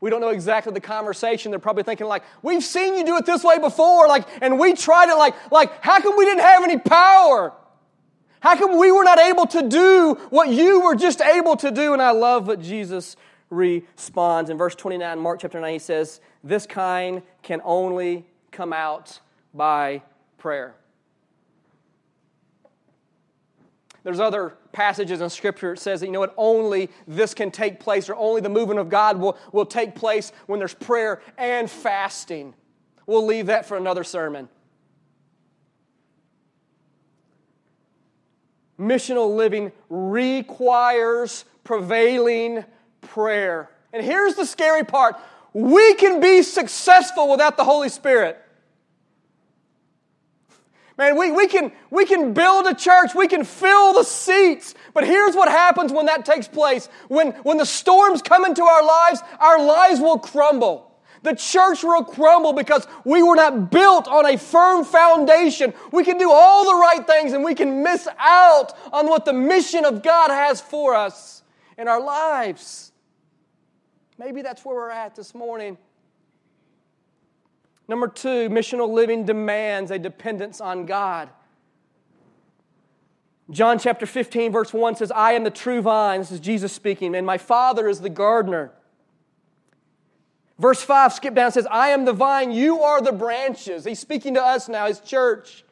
We 0.00 0.10
don't 0.10 0.20
know 0.20 0.28
exactly 0.28 0.74
the 0.74 0.82
conversation. 0.82 1.50
They're 1.50 1.58
probably 1.58 1.82
thinking, 1.82 2.08
like, 2.08 2.24
we've 2.42 2.62
seen 2.62 2.94
you 2.94 3.06
do 3.06 3.16
it 3.16 3.24
this 3.24 3.42
way 3.42 3.58
before, 3.58 4.06
like, 4.06 4.28
and 4.42 4.58
we 4.58 4.74
tried 4.74 5.08
it, 5.08 5.16
like, 5.16 5.34
like, 5.50 5.82
how 5.82 5.98
come 6.02 6.14
we 6.18 6.26
didn't 6.26 6.42
have 6.42 6.62
any 6.62 6.78
power? 6.78 7.54
How 8.40 8.54
come 8.56 8.78
we 8.78 8.92
were 8.92 9.04
not 9.04 9.18
able 9.18 9.46
to 9.46 9.66
do 9.66 10.18
what 10.28 10.50
you 10.50 10.82
were 10.82 10.94
just 10.94 11.22
able 11.22 11.56
to 11.56 11.70
do? 11.70 11.94
And 11.94 12.02
I 12.02 12.10
love 12.10 12.48
what 12.48 12.60
Jesus 12.60 13.16
responds. 13.48 14.50
In 14.50 14.58
verse 14.58 14.74
29, 14.74 15.18
Mark 15.18 15.40
chapter 15.40 15.58
9, 15.58 15.72
he 15.72 15.78
says, 15.78 16.20
This 16.44 16.66
kind 16.66 17.22
can 17.42 17.62
only 17.64 18.26
come 18.50 18.72
out 18.72 19.20
by 19.54 20.02
prayer. 20.38 20.74
There's 24.02 24.20
other 24.20 24.54
passages 24.72 25.20
in 25.20 25.28
Scripture 25.28 25.74
that 25.74 25.80
says 25.80 26.00
that, 26.00 26.06
you 26.06 26.12
know 26.12 26.20
what, 26.20 26.34
only 26.36 26.88
this 27.06 27.34
can 27.34 27.50
take 27.50 27.80
place, 27.80 28.08
or 28.08 28.16
only 28.16 28.40
the 28.40 28.48
movement 28.48 28.80
of 28.80 28.88
God 28.88 29.18
will, 29.18 29.36
will 29.52 29.66
take 29.66 29.94
place 29.94 30.32
when 30.46 30.58
there's 30.58 30.74
prayer 30.74 31.20
and 31.36 31.70
fasting. 31.70 32.54
We'll 33.06 33.26
leave 33.26 33.46
that 33.46 33.66
for 33.66 33.76
another 33.76 34.04
sermon. 34.04 34.48
Missional 38.78 39.36
living 39.36 39.72
requires 39.90 41.44
prevailing 41.64 42.64
prayer. 43.02 43.70
And 43.92 44.02
here's 44.02 44.34
the 44.34 44.46
scary 44.46 44.84
part 44.84 45.16
we 45.52 45.94
can 45.94 46.20
be 46.20 46.42
successful 46.42 47.30
without 47.30 47.56
the 47.56 47.64
Holy 47.64 47.88
Spirit. 47.88 48.40
Man, 51.00 51.16
we, 51.16 51.30
we, 51.30 51.46
can, 51.46 51.72
we 51.90 52.04
can 52.04 52.34
build 52.34 52.66
a 52.66 52.74
church, 52.74 53.14
we 53.14 53.26
can 53.26 53.42
fill 53.42 53.94
the 53.94 54.04
seats, 54.04 54.74
but 54.92 55.06
here's 55.06 55.34
what 55.34 55.48
happens 55.48 55.92
when 55.92 56.04
that 56.06 56.26
takes 56.26 56.46
place. 56.46 56.90
When, 57.08 57.32
when 57.42 57.56
the 57.56 57.64
storms 57.64 58.20
come 58.20 58.44
into 58.44 58.62
our 58.62 58.84
lives, 58.84 59.22
our 59.38 59.64
lives 59.64 59.98
will 59.98 60.18
crumble. 60.18 60.90
The 61.22 61.34
church 61.34 61.82
will 61.82 62.04
crumble 62.04 62.52
because 62.52 62.86
we 63.04 63.22
were 63.22 63.34
not 63.34 63.70
built 63.70 64.08
on 64.08 64.26
a 64.26 64.36
firm 64.36 64.84
foundation. 64.84 65.72
We 65.90 66.04
can 66.04 66.18
do 66.18 66.30
all 66.30 66.66
the 66.66 66.78
right 66.78 67.06
things 67.06 67.32
and 67.32 67.44
we 67.44 67.54
can 67.54 67.82
miss 67.82 68.06
out 68.18 68.74
on 68.92 69.06
what 69.06 69.24
the 69.24 69.32
mission 69.32 69.86
of 69.86 70.02
God 70.02 70.30
has 70.30 70.60
for 70.60 70.94
us 70.94 71.42
in 71.76 71.88
our 71.88 72.00
lives. 72.00 72.89
Maybe 74.20 74.42
that's 74.42 74.66
where 74.66 74.76
we're 74.76 74.90
at 74.90 75.16
this 75.16 75.34
morning. 75.34 75.78
Number 77.88 78.06
two, 78.06 78.50
missional 78.50 78.92
living 78.92 79.24
demands 79.24 79.90
a 79.90 79.98
dependence 79.98 80.60
on 80.60 80.84
God. 80.84 81.30
John 83.48 83.78
chapter 83.78 84.04
15, 84.04 84.52
verse 84.52 84.74
1 84.74 84.96
says, 84.96 85.10
I 85.10 85.32
am 85.32 85.42
the 85.42 85.50
true 85.50 85.80
vine. 85.80 86.20
This 86.20 86.32
is 86.32 86.38
Jesus 86.38 86.70
speaking, 86.70 87.14
and 87.14 87.26
my 87.26 87.38
Father 87.38 87.88
is 87.88 88.02
the 88.02 88.10
gardener. 88.10 88.72
Verse 90.58 90.82
5, 90.82 91.14
skip 91.14 91.34
down, 91.34 91.50
says, 91.50 91.66
I 91.70 91.88
am 91.88 92.04
the 92.04 92.12
vine, 92.12 92.52
you 92.52 92.82
are 92.82 93.00
the 93.00 93.12
branches. 93.12 93.86
He's 93.86 94.00
speaking 94.00 94.34
to 94.34 94.42
us 94.42 94.68
now, 94.68 94.86
his 94.86 95.00
church. 95.00 95.64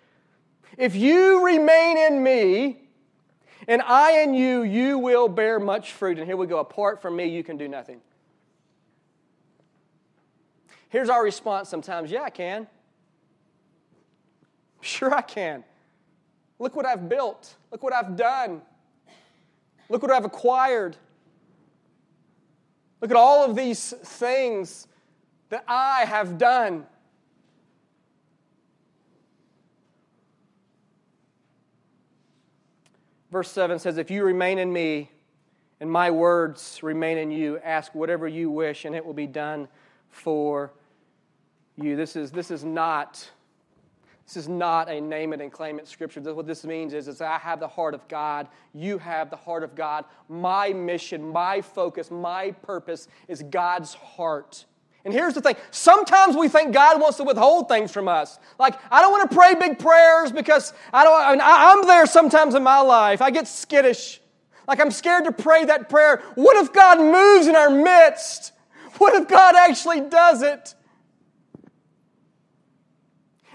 If 0.78 0.96
you 0.96 1.44
remain 1.44 1.98
in 1.98 2.22
me, 2.22 2.78
and 3.68 3.82
I 3.82 4.22
in 4.22 4.32
you, 4.32 4.62
you 4.62 4.98
will 4.98 5.28
bear 5.28 5.60
much 5.60 5.92
fruit. 5.92 6.16
And 6.16 6.26
here 6.26 6.38
we 6.38 6.46
go, 6.46 6.60
apart 6.60 7.02
from 7.02 7.14
me, 7.14 7.26
you 7.26 7.44
can 7.44 7.58
do 7.58 7.68
nothing. 7.68 8.00
Here's 10.88 11.08
our 11.08 11.22
response 11.22 11.68
sometimes 11.68 12.10
Yeah, 12.10 12.22
I 12.22 12.30
can. 12.30 12.66
Sure, 14.80 15.12
I 15.12 15.22
can. 15.22 15.64
Look 16.60 16.76
what 16.76 16.86
I've 16.86 17.08
built. 17.08 17.56
Look 17.72 17.82
what 17.82 17.92
I've 17.92 18.16
done. 18.16 18.62
Look 19.88 20.02
what 20.02 20.12
I've 20.12 20.24
acquired. 20.24 20.96
Look 23.00 23.10
at 23.10 23.16
all 23.16 23.44
of 23.44 23.56
these 23.56 23.92
things 23.92 24.86
that 25.48 25.64
I 25.66 26.04
have 26.04 26.38
done. 26.38 26.86
Verse 33.30 33.50
7 33.50 33.78
says, 33.78 33.98
If 33.98 34.10
you 34.10 34.24
remain 34.24 34.58
in 34.58 34.72
me 34.72 35.10
and 35.80 35.90
my 35.90 36.10
words 36.10 36.80
remain 36.82 37.18
in 37.18 37.30
you, 37.30 37.58
ask 37.58 37.94
whatever 37.94 38.26
you 38.26 38.50
wish, 38.50 38.84
and 38.84 38.96
it 38.96 39.04
will 39.04 39.14
be 39.14 39.26
done 39.26 39.68
for 40.10 40.72
you. 41.76 41.96
This 41.96 42.16
is, 42.16 42.30
this 42.30 42.50
is 42.50 42.64
not. 42.64 43.30
This 44.26 44.36
is 44.36 44.48
not 44.48 44.90
a 44.90 45.00
name 45.00 45.32
it 45.32 45.40
and 45.40 45.50
claim 45.50 45.78
it 45.78 45.88
scripture. 45.88 46.20
What 46.34 46.46
this 46.46 46.62
means 46.62 46.92
is, 46.92 47.08
is 47.08 47.22
I 47.22 47.38
have 47.38 47.60
the 47.60 47.68
heart 47.68 47.94
of 47.94 48.06
God. 48.08 48.46
You 48.74 48.98
have 48.98 49.30
the 49.30 49.36
heart 49.36 49.62
of 49.62 49.74
God. 49.74 50.04
My 50.28 50.70
mission, 50.74 51.32
my 51.32 51.62
focus, 51.62 52.10
my 52.10 52.50
purpose 52.50 53.08
is 53.26 53.42
God's 53.42 53.94
heart. 53.94 54.66
And 55.06 55.14
here's 55.14 55.32
the 55.32 55.40
thing 55.40 55.56
sometimes 55.70 56.36
we 56.36 56.48
think 56.48 56.74
God 56.74 57.00
wants 57.00 57.16
to 57.16 57.24
withhold 57.24 57.68
things 57.68 57.90
from 57.90 58.08
us. 58.08 58.38
Like, 58.58 58.78
I 58.90 59.00
don't 59.00 59.12
want 59.12 59.30
to 59.30 59.34
pray 59.34 59.54
big 59.54 59.78
prayers 59.78 60.30
because 60.30 60.74
I 60.92 61.04
don't, 61.04 61.22
I 61.22 61.30
mean, 61.30 61.40
I'm 61.42 61.86
there 61.86 62.04
sometimes 62.04 62.54
in 62.54 62.62
my 62.62 62.80
life. 62.80 63.22
I 63.22 63.30
get 63.30 63.48
skittish. 63.48 64.20
Like, 64.66 64.80
I'm 64.80 64.90
scared 64.90 65.24
to 65.24 65.32
pray 65.32 65.64
that 65.64 65.88
prayer. 65.88 66.22
What 66.34 66.62
if 66.62 66.74
God 66.74 67.00
moves 67.00 67.46
in 67.46 67.56
our 67.56 67.70
midst? 67.70 68.52
What 68.98 69.14
if 69.14 69.28
God 69.28 69.54
actually 69.56 70.00
does 70.00 70.42
it? 70.42 70.74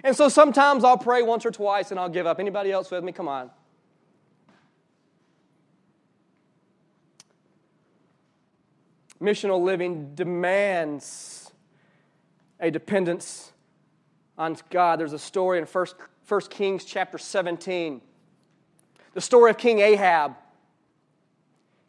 And 0.03 0.15
so 0.15 0.27
sometimes 0.27 0.83
I'll 0.83 0.97
pray 0.97 1.21
once 1.21 1.45
or 1.45 1.51
twice 1.51 1.91
and 1.91 1.99
I'll 1.99 2.09
give 2.09 2.27
up. 2.27 2.39
Anybody 2.39 2.71
else 2.71 2.91
with 2.91 3.03
me? 3.03 3.11
Come 3.11 3.27
on. 3.27 3.49
Missional 9.21 9.63
living 9.63 10.13
demands 10.15 11.51
a 12.59 12.69
dependence 12.69 13.53
on 14.37 14.57
God. 14.69 14.99
There's 14.99 15.13
a 15.13 15.19
story 15.19 15.59
in 15.59 15.65
1 15.65 16.41
Kings 16.49 16.83
chapter 16.83 17.17
17. 17.17 18.01
The 19.13 19.21
story 19.21 19.51
of 19.51 19.57
King 19.57 19.79
Ahab. 19.79 20.35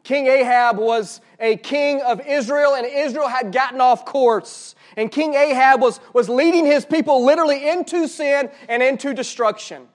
King 0.05 0.27
Ahab 0.27 0.77
was 0.77 1.19
a 1.39 1.57
king 1.57 1.99
of 2.01 2.21
Israel, 2.25 2.75
and 2.75 2.85
Israel 2.85 3.27
had 3.27 3.51
gotten 3.51 3.81
off 3.81 4.05
course. 4.05 4.75
And 4.95 5.11
King 5.11 5.33
Ahab 5.33 5.81
was, 5.81 5.99
was 6.13 6.29
leading 6.29 6.63
his 6.63 6.85
people 6.85 7.25
literally 7.25 7.67
into 7.67 8.07
sin 8.07 8.51
and 8.69 8.83
into 8.83 9.15
destruction. 9.15 9.87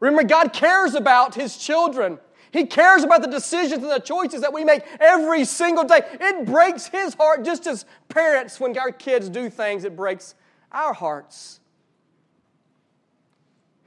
Remember, 0.00 0.22
God 0.22 0.52
cares 0.52 0.94
about 0.94 1.34
his 1.34 1.56
children. 1.56 2.18
He 2.50 2.66
cares 2.66 3.04
about 3.04 3.22
the 3.22 3.28
decisions 3.28 3.82
and 3.82 3.90
the 3.90 3.98
choices 3.98 4.42
that 4.42 4.52
we 4.52 4.64
make 4.64 4.82
every 5.00 5.46
single 5.46 5.84
day. 5.84 6.02
It 6.20 6.44
breaks 6.44 6.86
his 6.86 7.14
heart 7.14 7.42
just 7.42 7.66
as 7.66 7.86
parents, 8.10 8.60
when 8.60 8.76
our 8.76 8.92
kids 8.92 9.30
do 9.30 9.48
things, 9.48 9.82
it 9.82 9.96
breaks 9.96 10.34
our 10.70 10.92
hearts. 10.92 11.60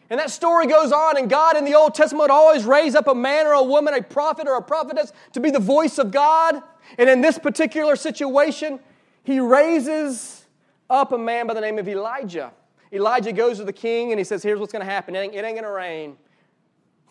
And 0.09 0.19
that 0.19 0.31
story 0.31 0.67
goes 0.67 0.91
on, 0.91 1.17
and 1.17 1.29
God 1.29 1.57
in 1.57 1.65
the 1.65 1.75
Old 1.75 1.93
Testament 1.93 2.21
would 2.21 2.31
always 2.31 2.63
raise 2.63 2.95
up 2.95 3.07
a 3.07 3.15
man 3.15 3.45
or 3.45 3.53
a 3.53 3.63
woman, 3.63 3.93
a 3.93 4.01
prophet 4.01 4.47
or 4.47 4.55
a 4.55 4.61
prophetess, 4.61 5.11
to 5.33 5.39
be 5.39 5.49
the 5.51 5.59
voice 5.59 5.97
of 5.97 6.11
God. 6.11 6.61
And 6.97 7.09
in 7.09 7.19
this 7.21 7.37
particular 7.37 7.95
situation, 7.97 8.79
he 9.23 9.41
raises 9.41 10.45
up 10.89 11.11
a 11.11 11.17
man 11.17 11.47
by 11.47 11.53
the 11.53 11.61
name 11.61 11.77
of 11.77 11.87
Elijah. 11.87 12.53
Elijah 12.93 13.33
goes 13.33 13.57
to 13.57 13.65
the 13.65 13.73
king 13.73 14.11
and 14.11 14.19
he 14.19 14.23
says, 14.23 14.41
Here's 14.41 14.59
what's 14.59 14.71
going 14.71 14.85
to 14.85 14.89
happen. 14.89 15.15
It 15.15 15.19
ain't, 15.19 15.35
it 15.35 15.43
ain't 15.43 15.55
going 15.55 15.63
to 15.63 15.71
rain 15.71 16.15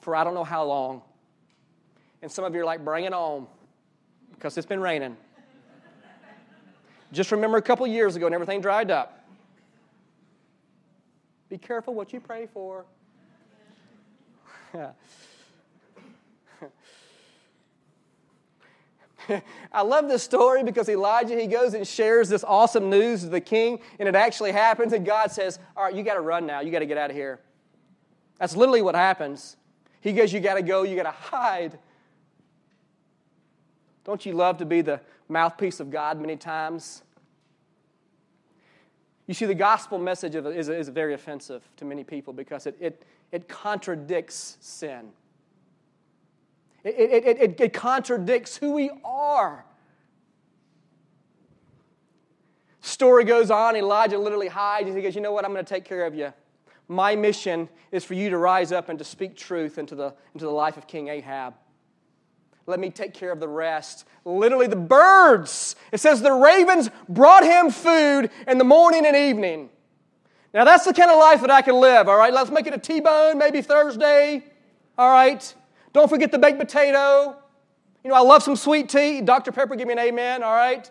for 0.00 0.16
I 0.16 0.24
don't 0.24 0.34
know 0.34 0.44
how 0.44 0.64
long. 0.64 1.02
And 2.22 2.32
some 2.32 2.44
of 2.44 2.54
you 2.54 2.62
are 2.62 2.64
like, 2.64 2.82
Bring 2.82 3.04
it 3.04 3.12
on 3.12 3.46
because 4.32 4.56
it's 4.56 4.66
been 4.66 4.80
raining. 4.80 5.16
Just 7.12 7.30
remember 7.32 7.58
a 7.58 7.62
couple 7.62 7.86
years 7.86 8.16
ago 8.16 8.26
and 8.26 8.34
everything 8.34 8.60
dried 8.60 8.90
up. 8.90 9.25
Be 11.48 11.58
careful 11.58 11.94
what 11.94 12.12
you 12.12 12.20
pray 12.20 12.46
for. 12.46 12.84
I 19.72 19.82
love 19.82 20.08
this 20.08 20.22
story 20.22 20.62
because 20.62 20.88
Elijah, 20.88 21.38
he 21.38 21.46
goes 21.46 21.74
and 21.74 21.86
shares 21.86 22.28
this 22.28 22.44
awesome 22.44 22.90
news 22.90 23.22
to 23.22 23.28
the 23.28 23.40
king, 23.40 23.80
and 23.98 24.08
it 24.08 24.14
actually 24.14 24.52
happens, 24.52 24.92
and 24.92 25.04
God 25.04 25.30
says, 25.30 25.58
All 25.76 25.84
right, 25.84 25.94
you 25.94 26.02
got 26.02 26.14
to 26.14 26.20
run 26.20 26.46
now. 26.46 26.60
You 26.60 26.70
got 26.70 26.80
to 26.80 26.86
get 26.86 26.98
out 26.98 27.10
of 27.10 27.16
here. 27.16 27.40
That's 28.38 28.56
literally 28.56 28.82
what 28.82 28.94
happens. 28.94 29.56
He 30.00 30.12
goes, 30.12 30.32
You 30.32 30.40
got 30.40 30.54
to 30.54 30.62
go, 30.62 30.82
you 30.82 30.96
got 30.96 31.04
to 31.04 31.10
hide. 31.10 31.78
Don't 34.04 34.24
you 34.24 34.34
love 34.34 34.58
to 34.58 34.64
be 34.64 34.82
the 34.82 35.00
mouthpiece 35.28 35.80
of 35.80 35.90
God 35.90 36.20
many 36.20 36.36
times? 36.36 37.02
You 39.26 39.34
see, 39.34 39.46
the 39.46 39.54
gospel 39.54 39.98
message 39.98 40.34
is, 40.36 40.68
is 40.68 40.88
very 40.88 41.14
offensive 41.14 41.68
to 41.76 41.84
many 41.84 42.04
people 42.04 42.32
because 42.32 42.66
it, 42.66 42.76
it, 42.80 43.02
it 43.32 43.48
contradicts 43.48 44.56
sin. 44.60 45.10
It, 46.84 46.94
it, 46.94 47.40
it, 47.40 47.60
it, 47.60 47.72
contradicts 47.72 48.56
who 48.56 48.72
we 48.72 48.90
are. 49.04 49.64
Story 52.80 53.24
goes 53.24 53.50
on, 53.50 53.74
Elijah 53.74 54.16
literally 54.16 54.46
hides, 54.46 54.94
he 54.94 55.02
goes, 55.02 55.16
You 55.16 55.20
know 55.20 55.32
what? 55.32 55.44
I'm 55.44 55.52
going 55.52 55.64
to 55.64 55.68
take 55.68 55.84
care 55.84 56.06
of 56.06 56.14
you. 56.14 56.32
My 56.86 57.16
mission 57.16 57.68
is 57.90 58.04
for 58.04 58.14
you 58.14 58.30
to 58.30 58.38
rise 58.38 58.70
up 58.70 58.88
and 58.88 58.96
to 59.00 59.04
speak 59.04 59.36
truth 59.36 59.76
into 59.78 59.96
the, 59.96 60.14
into 60.34 60.44
the 60.44 60.52
life 60.52 60.76
of 60.76 60.86
King 60.86 61.08
Ahab. 61.08 61.54
Let 62.66 62.80
me 62.80 62.90
take 62.90 63.14
care 63.14 63.30
of 63.30 63.38
the 63.38 63.48
rest. 63.48 64.06
Literally, 64.24 64.66
the 64.66 64.76
birds. 64.76 65.76
It 65.92 66.00
says 66.00 66.20
the 66.20 66.32
ravens 66.32 66.90
brought 67.08 67.44
him 67.44 67.70
food 67.70 68.30
in 68.48 68.58
the 68.58 68.64
morning 68.64 69.06
and 69.06 69.16
evening. 69.16 69.70
Now, 70.52 70.64
that's 70.64 70.84
the 70.84 70.92
kind 70.92 71.10
of 71.10 71.18
life 71.18 71.42
that 71.42 71.50
I 71.50 71.62
can 71.62 71.74
live, 71.76 72.08
all 72.08 72.16
right? 72.16 72.32
Let's 72.32 72.50
make 72.50 72.66
it 72.66 72.74
a 72.74 72.78
T 72.78 73.00
bone, 73.00 73.38
maybe 73.38 73.62
Thursday, 73.62 74.42
all 74.98 75.10
right? 75.10 75.54
Don't 75.92 76.08
forget 76.08 76.32
the 76.32 76.38
baked 76.38 76.58
potato. 76.58 77.36
You 78.02 78.10
know, 78.10 78.16
I 78.16 78.20
love 78.20 78.42
some 78.42 78.56
sweet 78.56 78.88
tea. 78.88 79.20
Dr. 79.20 79.52
Pepper, 79.52 79.76
give 79.76 79.86
me 79.86 79.92
an 79.92 79.98
amen, 79.98 80.42
all 80.42 80.54
right? 80.54 80.90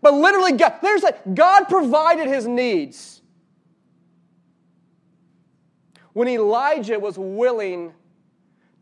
But 0.00 0.14
literally, 0.14 0.52
God, 0.52 0.74
there's 0.82 1.02
like 1.02 1.34
God 1.34 1.64
provided 1.64 2.26
his 2.26 2.46
needs. 2.46 3.22
When 6.12 6.28
Elijah 6.28 6.98
was 6.98 7.18
willing 7.18 7.94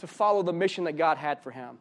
to 0.02 0.08
follow 0.08 0.42
the 0.42 0.52
mission 0.52 0.82
that 0.84 0.96
God 0.96 1.16
had 1.16 1.40
for 1.44 1.52
him. 1.52 1.78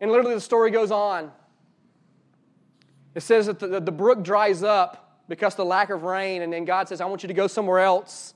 And 0.00 0.10
literally, 0.10 0.34
the 0.34 0.40
story 0.40 0.72
goes 0.72 0.90
on. 0.90 1.30
It 3.14 3.20
says 3.20 3.46
that 3.46 3.60
the, 3.60 3.78
the 3.78 3.92
brook 3.92 4.24
dries 4.24 4.64
up 4.64 5.22
because 5.28 5.52
of 5.52 5.58
the 5.58 5.64
lack 5.64 5.90
of 5.90 6.02
rain. 6.02 6.42
And 6.42 6.52
then 6.52 6.64
God 6.64 6.88
says, 6.88 7.00
I 7.00 7.04
want 7.04 7.22
you 7.22 7.28
to 7.28 7.34
go 7.34 7.46
somewhere 7.46 7.78
else. 7.78 8.34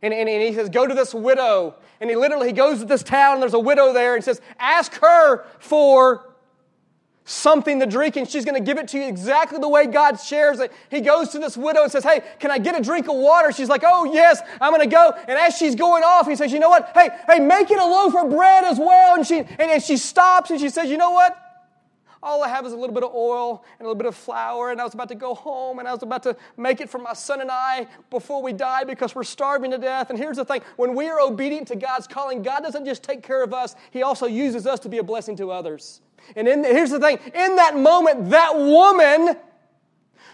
And, 0.00 0.14
and, 0.14 0.30
and, 0.30 0.42
he 0.42 0.54
says, 0.54 0.70
Go 0.70 0.86
to 0.86 0.94
this 0.94 1.12
widow. 1.12 1.74
And 2.00 2.08
he 2.08 2.16
literally 2.16 2.46
he 2.46 2.54
goes 2.54 2.78
to 2.78 2.86
this 2.86 3.02
town, 3.02 3.34
and 3.34 3.42
there's 3.42 3.52
a 3.52 3.58
widow 3.58 3.92
there, 3.92 4.14
and 4.14 4.22
he 4.22 4.24
says, 4.24 4.40
Ask 4.58 4.94
her 4.94 5.44
for 5.58 6.29
something 7.30 7.78
to 7.80 7.86
drink, 7.86 8.16
and 8.16 8.28
she's 8.28 8.44
going 8.44 8.56
to 8.56 8.64
give 8.64 8.76
it 8.76 8.88
to 8.88 8.98
you 8.98 9.06
exactly 9.06 9.58
the 9.58 9.68
way 9.68 9.86
God 9.86 10.20
shares 10.20 10.58
it. 10.58 10.72
He 10.90 11.00
goes 11.00 11.28
to 11.30 11.38
this 11.38 11.56
widow 11.56 11.84
and 11.84 11.92
says, 11.92 12.02
Hey, 12.02 12.22
can 12.38 12.50
I 12.50 12.58
get 12.58 12.78
a 12.78 12.82
drink 12.82 13.08
of 13.08 13.16
water? 13.16 13.52
She's 13.52 13.68
like, 13.68 13.82
Oh, 13.86 14.12
yes, 14.12 14.40
I'm 14.60 14.72
going 14.72 14.82
to 14.82 14.94
go. 14.94 15.12
And 15.28 15.38
as 15.38 15.56
she's 15.56 15.74
going 15.74 16.02
off, 16.02 16.26
he 16.26 16.36
says, 16.36 16.52
You 16.52 16.58
know 16.58 16.68
what? 16.68 16.90
Hey, 16.94 17.08
hey, 17.28 17.38
make 17.38 17.70
it 17.70 17.78
a 17.78 17.84
loaf 17.84 18.14
of 18.16 18.30
bread 18.30 18.64
as 18.64 18.78
well. 18.78 19.14
And 19.14 19.26
she, 19.26 19.38
and, 19.38 19.60
and 19.60 19.82
she 19.82 19.96
stops 19.96 20.50
and 20.50 20.60
she 20.60 20.68
says, 20.68 20.90
You 20.90 20.98
know 20.98 21.12
what? 21.12 21.36
All 22.22 22.42
I 22.42 22.48
have 22.48 22.66
is 22.66 22.72
a 22.74 22.76
little 22.76 22.94
bit 22.94 23.02
of 23.02 23.14
oil 23.14 23.64
and 23.78 23.86
a 23.86 23.88
little 23.88 23.94
bit 23.94 24.06
of 24.06 24.14
flour, 24.14 24.70
and 24.70 24.78
I 24.78 24.84
was 24.84 24.92
about 24.92 25.08
to 25.08 25.14
go 25.14 25.34
home 25.34 25.78
and 25.78 25.88
I 25.88 25.92
was 25.94 26.02
about 26.02 26.22
to 26.24 26.36
make 26.58 26.82
it 26.82 26.90
for 26.90 26.98
my 26.98 27.14
son 27.14 27.40
and 27.40 27.50
I 27.50 27.86
before 28.10 28.42
we 28.42 28.52
die 28.52 28.84
because 28.84 29.14
we're 29.14 29.24
starving 29.24 29.70
to 29.70 29.78
death. 29.78 30.10
And 30.10 30.18
here's 30.18 30.36
the 30.36 30.44
thing 30.44 30.60
when 30.76 30.94
we 30.94 31.08
are 31.08 31.18
obedient 31.18 31.68
to 31.68 31.76
God's 31.76 32.06
calling, 32.06 32.42
God 32.42 32.60
doesn't 32.60 32.84
just 32.84 33.02
take 33.02 33.22
care 33.22 33.42
of 33.42 33.54
us, 33.54 33.74
He 33.90 34.02
also 34.02 34.26
uses 34.26 34.66
us 34.66 34.80
to 34.80 34.90
be 34.90 34.98
a 34.98 35.02
blessing 35.02 35.34
to 35.36 35.50
others. 35.50 36.02
And 36.36 36.48
in, 36.48 36.64
here's 36.64 36.90
the 36.90 37.00
thing 37.00 37.18
in 37.26 37.56
that 37.56 37.76
moment, 37.76 38.30
that 38.30 38.56
woman 38.56 39.36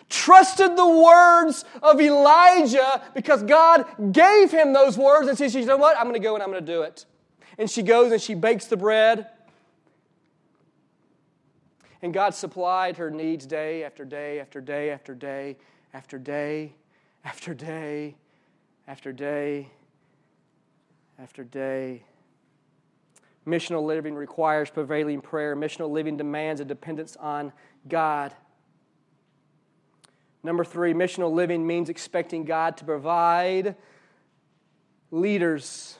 trusted 0.09 0.77
the 0.77 0.89
words 0.89 1.65
of 1.83 2.01
Elijah 2.01 3.03
because 3.15 3.43
God 3.43 3.87
gave 4.13 4.51
him 4.51 4.73
those 4.73 4.97
words 4.97 5.29
and 5.29 5.37
says, 5.37 5.55
You 5.55 5.65
know 5.65 5.77
what? 5.77 5.97
I'm 5.97 6.05
going 6.05 6.15
to 6.15 6.21
go 6.21 6.35
and 6.35 6.43
I'm 6.43 6.51
going 6.51 6.65
to 6.65 6.73
do 6.73 6.83
it. 6.83 7.07
And 7.59 7.71
she 7.71 7.83
goes 7.83 8.13
and 8.13 8.21
she 8.21 8.35
bakes 8.35 8.67
the 8.67 8.77
bread 8.77 9.27
and 12.03 12.15
God 12.15 12.35
supplied 12.35 12.99
her 12.99 13.11
needs 13.11 13.47
day 13.47 13.83
after 13.83 14.05
day 14.05 14.39
after 14.39 14.61
day 14.61 14.91
after 14.91 15.15
day 15.15 15.57
after 15.93 16.19
day 16.19 16.73
after 17.25 17.55
day 17.55 18.15
after 18.87 19.13
day 19.13 19.71
after 21.19 21.43
day. 21.43 22.03
Missional 23.47 23.85
living 23.85 24.15
requires 24.15 24.71
prevailing 24.71 25.21
prayer. 25.21 25.55
Missional 25.55 25.91
living 25.91 26.17
demands 26.17 26.61
a 26.61 26.65
dependence 26.65 27.17
on 27.17 27.53
God. 27.89 28.35
Number 30.43 30.65
three, 30.65 30.95
missional 30.95 31.33
living 31.33 31.67
means 31.67 31.89
expecting 31.89 32.45
God 32.45 32.77
to 32.79 32.85
provide 32.85 33.77
leaders. 35.11 35.99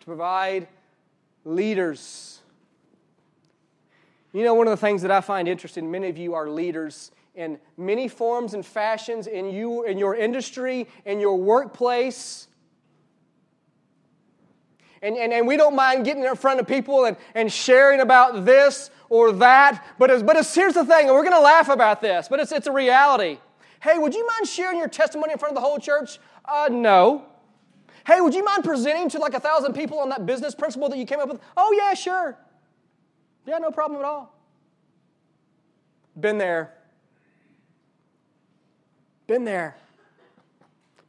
To 0.00 0.06
provide 0.06 0.68
leaders. 1.44 2.40
You 4.32 4.44
know, 4.44 4.54
one 4.54 4.66
of 4.66 4.72
the 4.72 4.76
things 4.76 5.02
that 5.02 5.10
I 5.10 5.20
find 5.20 5.48
interesting, 5.48 5.90
many 5.90 6.08
of 6.08 6.18
you 6.18 6.34
are 6.34 6.48
leaders 6.48 7.10
in 7.34 7.58
many 7.76 8.08
forms 8.08 8.54
and 8.54 8.64
fashions 8.64 9.26
in 9.26 9.50
you 9.50 9.84
in 9.84 9.98
your 9.98 10.14
industry, 10.14 10.88
in 11.04 11.20
your 11.20 11.36
workplace. 11.36 12.48
And, 15.02 15.16
and, 15.16 15.32
and 15.32 15.46
we 15.46 15.56
don't 15.56 15.76
mind 15.76 16.04
getting 16.04 16.24
in 16.24 16.36
front 16.36 16.60
of 16.60 16.66
people 16.66 17.04
and, 17.04 17.16
and 17.34 17.52
sharing 17.52 18.00
about 18.00 18.44
this 18.44 18.90
or 19.08 19.32
that. 19.32 19.84
But, 19.98 20.10
it's, 20.10 20.22
but 20.22 20.36
it's, 20.36 20.54
here's 20.54 20.74
the 20.74 20.84
thing, 20.84 21.06
and 21.06 21.14
we're 21.14 21.22
going 21.22 21.36
to 21.36 21.40
laugh 21.40 21.68
about 21.68 22.00
this, 22.00 22.28
but 22.28 22.40
it's, 22.40 22.52
it's 22.52 22.66
a 22.66 22.72
reality. 22.72 23.38
Hey, 23.80 23.98
would 23.98 24.14
you 24.14 24.26
mind 24.26 24.48
sharing 24.48 24.78
your 24.78 24.88
testimony 24.88 25.32
in 25.32 25.38
front 25.38 25.52
of 25.52 25.62
the 25.62 25.66
whole 25.66 25.78
church? 25.78 26.18
Uh, 26.44 26.68
no. 26.70 27.26
Hey, 28.06 28.20
would 28.20 28.34
you 28.34 28.44
mind 28.44 28.64
presenting 28.64 29.08
to 29.10 29.18
like 29.18 29.34
a 29.34 29.40
thousand 29.40 29.74
people 29.74 29.98
on 29.98 30.08
that 30.10 30.26
business 30.26 30.54
principle 30.54 30.88
that 30.88 30.98
you 30.98 31.06
came 31.06 31.20
up 31.20 31.28
with? 31.28 31.40
Oh, 31.56 31.72
yeah, 31.76 31.94
sure. 31.94 32.36
Yeah, 33.46 33.58
no 33.58 33.70
problem 33.70 34.00
at 34.00 34.04
all. 34.04 34.32
Been 36.18 36.38
there. 36.38 36.72
Been 39.26 39.44
there. 39.44 39.76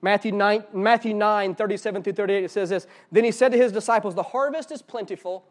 Matthew 0.07 0.31
9, 0.31 0.63
Matthew 0.71 1.13
9, 1.13 1.55
37 1.55 2.01
through 2.01 2.13
38, 2.13 2.43
it 2.45 2.49
says 2.49 2.69
this 2.69 2.87
Then 3.11 3.25
he 3.25 3.31
said 3.31 3.51
to 3.51 3.57
his 3.57 3.73
disciples, 3.73 4.15
The 4.15 4.23
harvest 4.23 4.71
is 4.71 4.81
plentiful, 4.81 5.43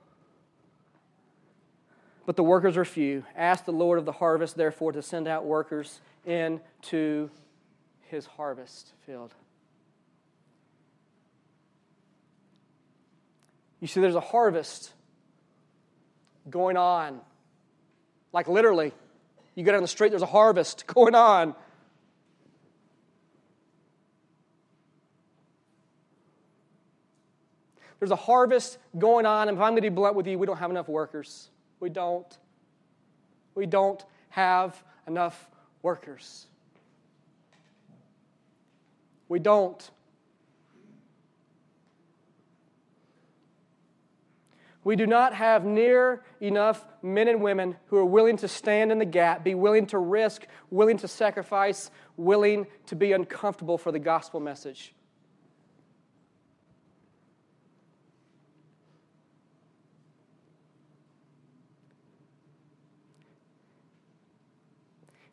but 2.25 2.37
the 2.37 2.43
workers 2.43 2.79
are 2.79 2.85
few. 2.87 3.23
Ask 3.37 3.67
the 3.67 3.73
Lord 3.73 3.99
of 3.99 4.07
the 4.07 4.13
harvest, 4.13 4.57
therefore, 4.57 4.93
to 4.93 5.03
send 5.03 5.29
out 5.29 5.45
workers 5.45 6.01
into 6.25 7.29
his 8.09 8.25
harvest 8.25 8.95
field. 9.05 9.35
You 13.83 13.89
see, 13.89 14.01
there's 14.01 14.15
a 14.15 14.21
harvest 14.21 14.95
going 16.49 16.79
on. 16.79 17.21
Like 18.33 18.49
literally, 18.49 18.95
you 19.55 19.65
go 19.65 19.73
down 19.73 19.83
the 19.83 19.87
street, 19.87 20.09
there's 20.09 20.23
a 20.23 20.27
harvest 20.27 20.87
going 20.95 21.15
on. 21.15 21.55
There's 27.99 28.11
a 28.11 28.17
harvest 28.17 28.79
going 28.99 29.27
on, 29.27 29.49
and 29.49 29.57
if 29.57 29.63
I'm 29.63 29.73
going 29.73 29.83
to 29.83 29.91
be 29.91 29.95
blunt 29.95 30.17
with 30.17 30.27
you, 30.27 30.39
we 30.39 30.47
don't 30.47 30.59
have 30.59 30.71
enough 30.71 30.89
workers. 30.89 31.51
We 31.81 31.89
don't. 31.89 32.39
We 33.55 33.67
don't 33.67 34.05
have 34.29 34.83
enough 35.07 35.49
workers. 35.83 36.47
We 39.29 39.39
don't. 39.39 39.91
We 44.85 44.95
do 44.95 45.07
not 45.07 45.35
have 45.35 45.65
near 45.65 46.23
enough 46.41 46.87
men 47.03 47.27
and 47.27 47.43
women 47.43 47.77
who 47.87 47.97
are 47.97 48.05
willing 48.05 48.37
to 48.37 48.47
stand 48.47 48.93
in 48.93 49.01
the 49.01 49.05
gap, 49.05 49.43
be 49.43 49.57
willing 49.57 49.87
to 49.87 49.99
risk, 49.99 50.47
willing 50.71 50.97
to 50.99 51.09
sacrifice, 51.09 51.91
willing 52.17 52.69
to 52.87 52.95
be 52.95 53.13
uncomfortable 53.13 53.79
for 53.79 53.91
the 53.91 53.99
gospel 53.99 54.39
message. 54.39 54.95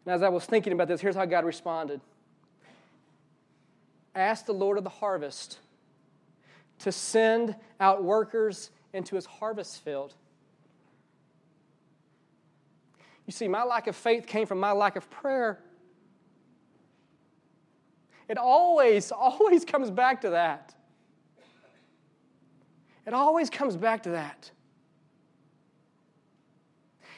And 0.06 0.14
as 0.14 0.22
I 0.22 0.30
was 0.30 0.46
thinking 0.46 0.74
about 0.74 0.88
this, 0.88 1.02
here's 1.02 1.16
how 1.16 1.26
God 1.26 1.46
responded 1.46 2.02
Ask 4.16 4.46
the 4.46 4.54
Lord 4.54 4.78
of 4.78 4.84
the 4.84 4.90
harvest 4.90 5.60
to 6.80 6.92
send 6.92 7.56
out 7.80 8.04
workers 8.04 8.70
into 8.94 9.16
his 9.16 9.26
harvest 9.26 9.84
field. 9.84 10.14
You 13.26 13.32
see, 13.32 13.48
my 13.48 13.64
lack 13.64 13.88
of 13.88 13.96
faith 13.96 14.28
came 14.28 14.46
from 14.46 14.60
my 14.60 14.74
lack 14.74 14.96
of 14.96 15.10
prayer. 15.10 15.60
It 18.28 18.38
always, 18.38 19.12
always 19.18 19.66
comes 19.66 19.90
back 19.90 20.22
to 20.22 20.32
that. 20.32 20.76
It 23.06 23.14
always 23.14 23.50
comes 23.50 23.76
back 23.76 24.04
to 24.04 24.12
that. 24.12 24.52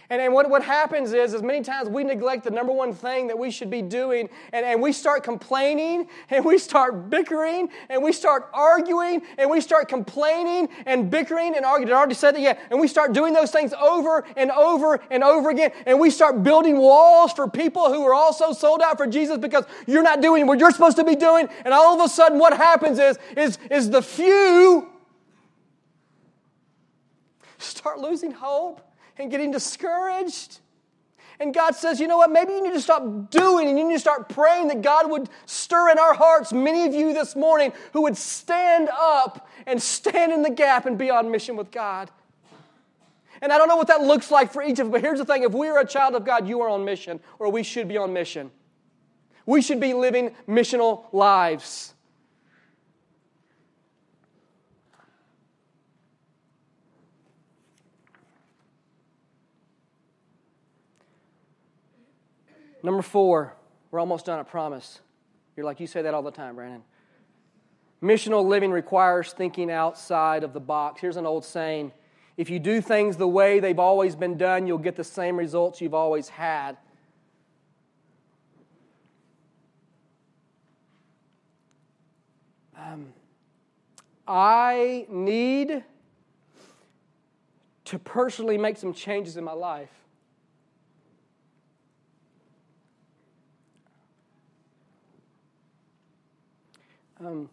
And, 0.10 0.22
and 0.22 0.34
what, 0.34 0.50
what 0.50 0.64
happens 0.64 1.14
is, 1.14 1.34
is 1.34 1.42
many 1.42 1.64
times 1.64 1.90
we 1.90 2.04
neglect 2.04 2.44
the 2.44 2.52
number 2.52 2.72
one 2.72 2.94
thing 2.94 3.28
that 3.28 3.38
we 3.38 3.50
should 3.50 3.70
be 3.70 3.82
doing, 3.82 4.30
and, 4.54 4.66
and 4.66 4.82
we 4.82 4.92
start 4.92 5.24
complaining, 5.24 6.08
and 6.30 6.46
we 6.46 6.58
start 6.58 7.10
bickering, 7.10 7.70
and 7.90 8.04
we 8.04 8.12
start 8.12 8.50
arguing, 8.54 9.22
and 9.38 9.50
we 9.50 9.62
start 9.62 9.88
complaining 9.88 10.70
and 10.86 11.10
bickering 11.10 11.56
and 11.56 11.66
arguing. 11.66 11.94
I 11.94 11.98
already 11.98 12.14
said 12.16 12.36
that, 12.36 12.42
yeah. 12.42 12.58
And 12.70 12.80
we 12.80 12.88
start 12.88 13.14
doing 13.14 13.34
those 13.34 13.52
things 13.52 13.74
over 13.74 14.26
and 14.38 14.52
over 14.52 15.00
and 15.10 15.24
over 15.24 15.50
again, 15.50 15.72
and 15.86 16.00
we 16.00 16.10
start 16.10 16.44
building 16.44 16.78
walls 16.78 17.34
for 17.34 17.50
people 17.50 17.92
who 17.92 18.06
are 18.06 18.14
also 18.14 18.54
sold 18.54 18.82
out 18.82 18.98
for 18.98 19.08
Jesus 19.08 19.38
because 19.38 19.66
you're 19.88 20.04
not 20.04 20.22
doing 20.22 20.48
what 20.48 20.60
you're 20.60 20.72
supposed 20.72 20.98
to 20.98 21.04
be 21.04 21.16
doing. 21.16 21.48
And 21.64 21.74
all 21.74 22.00
of 22.00 22.06
a 22.06 22.10
sudden, 22.10 22.40
what 22.40 22.56
happens 22.56 23.00
is, 23.00 23.18
is, 23.36 23.58
is 23.72 23.90
the 23.90 24.02
few 24.02 24.90
start 27.58 28.00
losing 28.00 28.32
hope 28.32 28.82
and 29.18 29.32
getting 29.32 29.52
discouraged. 29.52 30.60
And 31.40 31.54
God 31.54 31.76
says, 31.76 32.00
you 32.00 32.08
know 32.08 32.18
what? 32.18 32.32
Maybe 32.32 32.54
you 32.54 32.64
need 32.64 32.74
to 32.74 32.82
stop 32.82 33.30
doing 33.30 33.68
and 33.68 33.78
you 33.78 33.86
need 33.86 33.96
to 33.96 34.00
start 34.00 34.30
praying 34.30 34.70
that 34.70 34.82
God 34.82 35.10
would 35.10 35.30
stir 35.46 35.90
in 35.92 36.00
our 36.00 36.14
hearts, 36.14 36.54
many 36.54 36.86
of 36.86 36.94
you 36.94 37.14
this 37.14 37.36
morning, 37.36 37.74
who 37.94 38.04
would 38.04 38.16
stand 38.16 38.90
up 38.90 39.50
and 39.66 39.82
stand 39.82 40.32
in 40.32 40.44
the 40.44 40.50
gap 40.50 40.86
and 40.86 40.98
be 40.98 41.10
on 41.10 41.30
mission 41.32 41.58
with 41.58 41.72
God. 41.72 42.10
And 43.42 43.52
I 43.52 43.58
don't 43.58 43.68
know 43.68 43.76
what 43.76 43.88
that 43.88 44.02
looks 44.02 44.32
like 44.32 44.54
for 44.54 44.64
each 44.64 44.80
of 44.80 44.88
us, 44.88 44.92
but 44.94 45.02
here's 45.02 45.20
the 45.20 45.26
thing 45.26 45.44
if 45.44 45.52
we 45.52 45.68
are 45.68 45.80
a 45.80 45.86
child 45.86 46.16
of 46.16 46.24
God, 46.24 46.48
you 46.48 46.62
are 46.62 46.70
on 46.70 46.86
mission, 46.86 47.20
or 47.38 47.52
we 47.52 47.64
should 47.64 47.88
be 47.88 47.98
on 47.98 48.14
mission. 48.14 48.50
We 49.46 49.62
should 49.62 49.80
be 49.80 49.94
living 49.94 50.34
missional 50.48 51.04
lives. 51.12 51.95
Number 62.86 63.02
four, 63.02 63.56
we're 63.90 64.00
almost 64.00 64.28
done, 64.28 64.40
I 64.40 64.44
promise. 64.44 65.00
You're 65.58 65.66
like, 65.66 65.80
you 65.80 65.88
say 65.88 66.04
that 66.04 66.14
all 66.14 66.22
the 66.22 66.30
time, 66.30 66.54
Brandon. 66.54 66.84
Missional 68.00 68.46
living 68.46 68.70
requires 68.70 69.34
thinking 69.34 69.72
outside 69.72 70.44
of 70.44 70.54
the 70.54 70.60
box. 70.60 71.02
Here's 71.02 71.18
an 71.18 71.26
old 71.26 71.44
saying 71.44 71.92
if 72.38 72.48
you 72.48 72.60
do 72.60 72.82
things 72.82 73.18
the 73.18 73.28
way 73.28 73.60
they've 73.60 73.80
always 73.80 74.16
been 74.16 74.38
done, 74.38 74.68
you'll 74.68 74.78
get 74.78 74.96
the 74.96 75.04
same 75.04 75.36
results 75.36 75.82
you've 75.82 75.96
always 75.96 76.30
had. 76.30 76.78
Um, 82.78 83.08
I 84.28 85.08
need 85.10 85.84
to 87.86 87.98
personally 87.98 88.60
make 88.60 88.78
some 88.78 88.94
changes 88.94 89.38
in 89.38 89.44
my 89.44 89.54
life. 89.54 90.05
Um, 97.26 97.50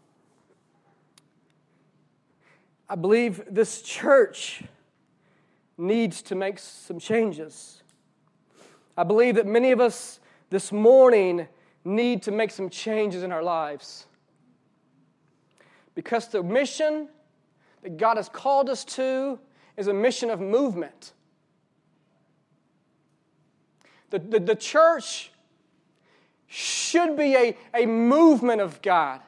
I 2.91 2.95
believe 2.95 3.43
this 3.49 3.81
church 3.81 4.63
needs 5.79 6.21
to 6.23 6.35
make 6.35 6.59
some 6.59 6.99
changes. 6.99 7.83
I 8.99 9.05
believe 9.05 9.37
that 9.37 9.47
many 9.47 9.73
of 9.73 9.81
us 9.81 10.21
this 10.51 10.73
morning 10.73 11.49
need 11.87 12.23
to 12.25 12.31
make 12.31 12.51
some 12.51 12.69
changes 12.69 13.23
in 13.23 13.33
our 13.33 13.43
lives. 13.43 14.07
Because 15.95 16.29
the 16.29 16.43
mission 16.43 17.09
that 17.83 17.97
God 17.97 18.19
has 18.19 18.29
called 18.29 18.69
us 18.69 18.85
to 18.85 19.39
is 19.79 19.87
a 19.87 19.95
mission 19.95 20.29
of 20.29 20.39
movement. 20.39 21.15
The, 24.11 24.19
the, 24.19 24.39
the 24.39 24.55
church 24.55 25.33
should 26.47 27.17
be 27.17 27.35
a, 27.37 27.57
a 27.73 27.87
movement 27.87 28.61
of 28.61 28.83
God. 28.83 29.23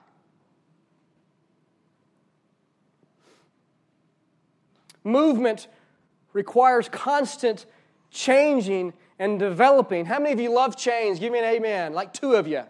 Movement 5.05 5.69
requires 6.33 6.89
constant 6.89 7.67
changing 8.11 8.95
and 9.19 9.39
developing. 9.39 10.07
How 10.07 10.19
many 10.19 10.33
of 10.33 10.41
you 10.41 10.53
love 10.53 10.77
change? 10.77 11.21
Give 11.21 11.33
me 11.33 11.39
an 11.39 11.45
amen. 11.45 11.93
Like 11.93 12.13
two 12.13 12.33
of 12.35 12.49
you. 12.49 12.63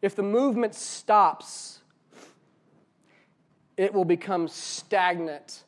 If 0.00 0.14
the 0.14 0.22
movement 0.22 0.74
stops, 0.74 1.80
it 3.76 3.92
will 3.92 4.04
become 4.04 4.48
stagnant. 4.48 5.64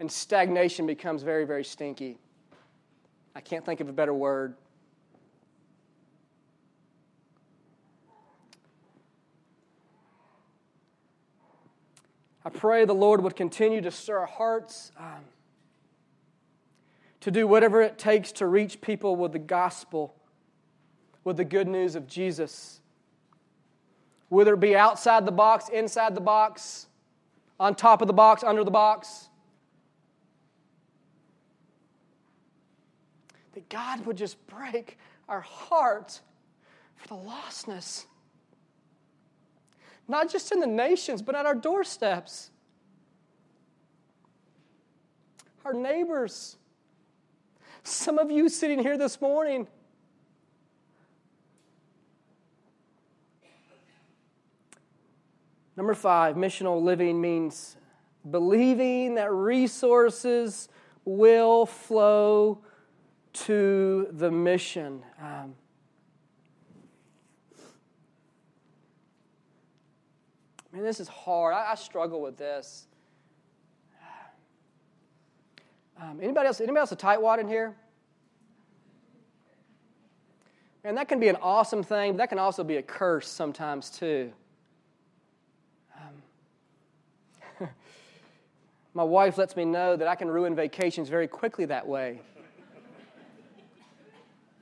And 0.00 0.10
stagnation 0.10 0.86
becomes 0.86 1.22
very, 1.22 1.44
very 1.44 1.64
stinky. 1.64 2.18
I 3.34 3.40
can't 3.40 3.64
think 3.64 3.80
of 3.80 3.88
a 3.88 3.92
better 3.92 4.14
word. 4.14 4.54
I 12.48 12.50
pray 12.50 12.86
the 12.86 12.94
Lord 12.94 13.22
would 13.22 13.36
continue 13.36 13.82
to 13.82 13.90
stir 13.90 14.20
our 14.20 14.26
hearts 14.26 14.90
um, 14.98 15.22
to 17.20 17.30
do 17.30 17.46
whatever 17.46 17.82
it 17.82 17.98
takes 17.98 18.32
to 18.32 18.46
reach 18.46 18.80
people 18.80 19.16
with 19.16 19.32
the 19.32 19.38
gospel, 19.38 20.14
with 21.24 21.36
the 21.36 21.44
good 21.44 21.68
news 21.68 21.94
of 21.94 22.06
Jesus. 22.06 22.80
Whether 24.30 24.54
it 24.54 24.60
be 24.60 24.74
outside 24.74 25.26
the 25.26 25.30
box, 25.30 25.68
inside 25.68 26.14
the 26.14 26.22
box, 26.22 26.86
on 27.60 27.74
top 27.74 28.00
of 28.00 28.06
the 28.06 28.14
box, 28.14 28.42
under 28.42 28.64
the 28.64 28.70
box. 28.70 29.28
That 33.52 33.68
God 33.68 34.06
would 34.06 34.16
just 34.16 34.38
break 34.46 34.96
our 35.28 35.42
heart 35.42 36.18
for 36.96 37.08
the 37.08 37.14
lostness 37.14 38.06
not 40.08 40.30
just 40.30 40.50
in 40.50 40.60
the 40.60 40.66
nations, 40.66 41.20
but 41.20 41.34
at 41.34 41.44
our 41.44 41.54
doorsteps. 41.54 42.50
Our 45.64 45.74
neighbors. 45.74 46.56
Some 47.82 48.18
of 48.18 48.30
you 48.30 48.48
sitting 48.48 48.78
here 48.78 48.96
this 48.96 49.20
morning. 49.20 49.66
Number 55.76 55.94
five, 55.94 56.34
missional 56.34 56.82
living 56.82 57.20
means 57.20 57.76
believing 58.28 59.14
that 59.14 59.30
resources 59.30 60.68
will 61.04 61.66
flow 61.66 62.58
to 63.32 64.08
the 64.10 64.30
mission. 64.30 65.02
Um, 65.22 65.54
Man, 70.78 70.84
this 70.84 71.00
is 71.00 71.08
hard. 71.08 71.54
I, 71.54 71.72
I 71.72 71.74
struggle 71.74 72.22
with 72.22 72.36
this. 72.36 72.86
Um, 76.00 76.20
anybody 76.22 76.46
else? 76.46 76.60
Anybody 76.60 76.78
else 76.78 76.92
a 76.92 76.96
tightwad 76.96 77.40
in 77.40 77.48
here? 77.48 77.74
And 80.84 80.96
that 80.96 81.08
can 81.08 81.18
be 81.18 81.26
an 81.26 81.34
awesome 81.42 81.82
thing, 81.82 82.12
but 82.12 82.18
that 82.18 82.28
can 82.28 82.38
also 82.38 82.62
be 82.62 82.76
a 82.76 82.82
curse 82.82 83.26
sometimes 83.26 83.90
too. 83.90 84.30
Um, 85.96 87.68
my 88.94 89.02
wife 89.02 89.36
lets 89.36 89.56
me 89.56 89.64
know 89.64 89.96
that 89.96 90.06
I 90.06 90.14
can 90.14 90.28
ruin 90.28 90.54
vacations 90.54 91.08
very 91.08 91.26
quickly 91.26 91.64
that 91.64 91.88
way. 91.88 92.20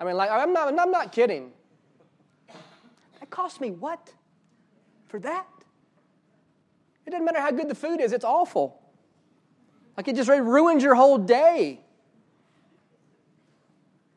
I 0.00 0.04
mean, 0.04 0.16
like 0.16 0.30
I'm 0.30 0.54
not, 0.54 0.80
I'm 0.80 0.90
not 0.90 1.12
kidding. 1.12 1.52
That 3.20 3.28
cost 3.28 3.60
me 3.60 3.72
what 3.72 4.14
for 5.08 5.20
that? 5.20 5.46
It 7.06 7.10
doesn't 7.10 7.24
matter 7.24 7.40
how 7.40 7.50
good 7.50 7.68
the 7.68 7.74
food 7.74 8.00
is, 8.00 8.12
it's 8.12 8.24
awful. 8.24 8.80
Like 9.96 10.08
it 10.08 10.16
just 10.16 10.28
ruins 10.28 10.82
your 10.82 10.94
whole 10.94 11.18
day. 11.18 11.80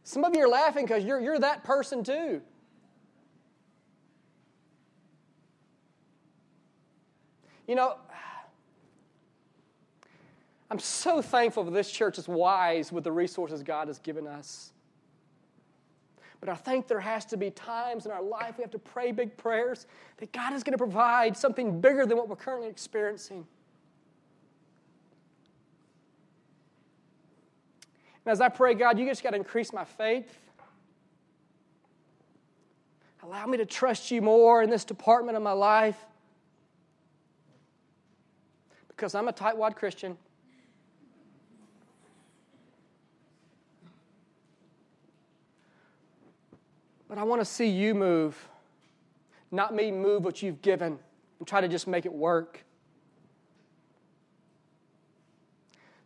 Some 0.03 0.23
of 0.23 0.35
you 0.35 0.43
are 0.43 0.49
laughing 0.49 0.85
because 0.85 1.03
you're, 1.03 1.19
you're 1.19 1.39
that 1.39 1.63
person 1.63 2.03
too. 2.03 2.41
You 7.67 7.75
know, 7.75 7.97
I'm 10.71 10.79
so 10.79 11.21
thankful 11.21 11.63
that 11.65 11.71
this 11.71 11.91
church 11.91 12.17
is 12.17 12.27
wise 12.27 12.91
with 12.91 13.03
the 13.03 13.11
resources 13.11 13.61
God 13.61 13.87
has 13.87 13.99
given 13.99 14.25
us. 14.25 14.71
But 16.39 16.49
I 16.49 16.55
think 16.55 16.87
there 16.87 17.01
has 17.01 17.25
to 17.25 17.37
be 17.37 17.51
times 17.51 18.05
in 18.05 18.11
our 18.11 18.21
life 18.21 18.57
we 18.57 18.61
have 18.61 18.71
to 18.71 18.79
pray 18.79 19.11
big 19.11 19.35
prayers 19.35 19.87
that 20.17 20.31
God 20.31 20.53
is 20.53 20.63
going 20.63 20.71
to 20.71 20.77
provide 20.77 21.35
something 21.35 21.81
bigger 21.81 22.05
than 22.05 22.17
what 22.17 22.29
we're 22.29 22.37
currently 22.37 22.69
experiencing. 22.69 23.45
And 28.25 28.31
as 28.31 28.41
I 28.41 28.49
pray, 28.49 28.73
God, 28.73 28.97
you 28.99 29.05
just 29.05 29.23
got 29.23 29.31
to 29.31 29.37
increase 29.37 29.73
my 29.73 29.83
faith. 29.83 30.37
Allow 33.23 33.45
me 33.47 33.57
to 33.57 33.65
trust 33.65 34.11
you 34.11 34.21
more 34.21 34.63
in 34.63 34.69
this 34.69 34.85
department 34.85 35.35
of 35.35 35.43
my 35.43 35.51
life. 35.51 35.97
Because 38.87 39.13
I'm 39.13 39.27
a 39.27 39.33
tightwad 39.33 39.75
Christian. 39.75 40.17
But 47.09 47.17
I 47.17 47.23
want 47.23 47.41
to 47.41 47.45
see 47.45 47.67
you 47.67 47.95
move, 47.95 48.47
not 49.51 49.73
me 49.73 49.91
move 49.91 50.23
what 50.23 50.43
you've 50.43 50.61
given 50.61 50.99
and 51.39 51.47
try 51.47 51.59
to 51.59 51.67
just 51.67 51.87
make 51.87 52.05
it 52.05 52.13
work. 52.13 52.63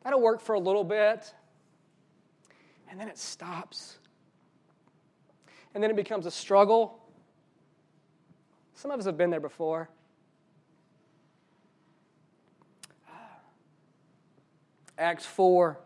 That'll 0.04 0.22
work 0.22 0.40
for 0.42 0.56
a 0.56 0.60
little 0.60 0.86
bit, 0.86 1.34
and 2.90 3.00
then 3.00 3.10
it 3.10 3.18
stops. 3.18 4.00
And 5.74 5.84
then 5.84 5.92
it 5.92 5.96
becomes 5.96 6.26
a 6.26 6.32
struggle. 6.32 7.00
Some 8.74 8.92
of 8.92 9.00
us 9.00 9.06
have 9.06 9.18
been 9.18 9.30
there 9.30 9.40
before. 9.40 9.90
Acts 14.98 15.26
4 15.26 15.80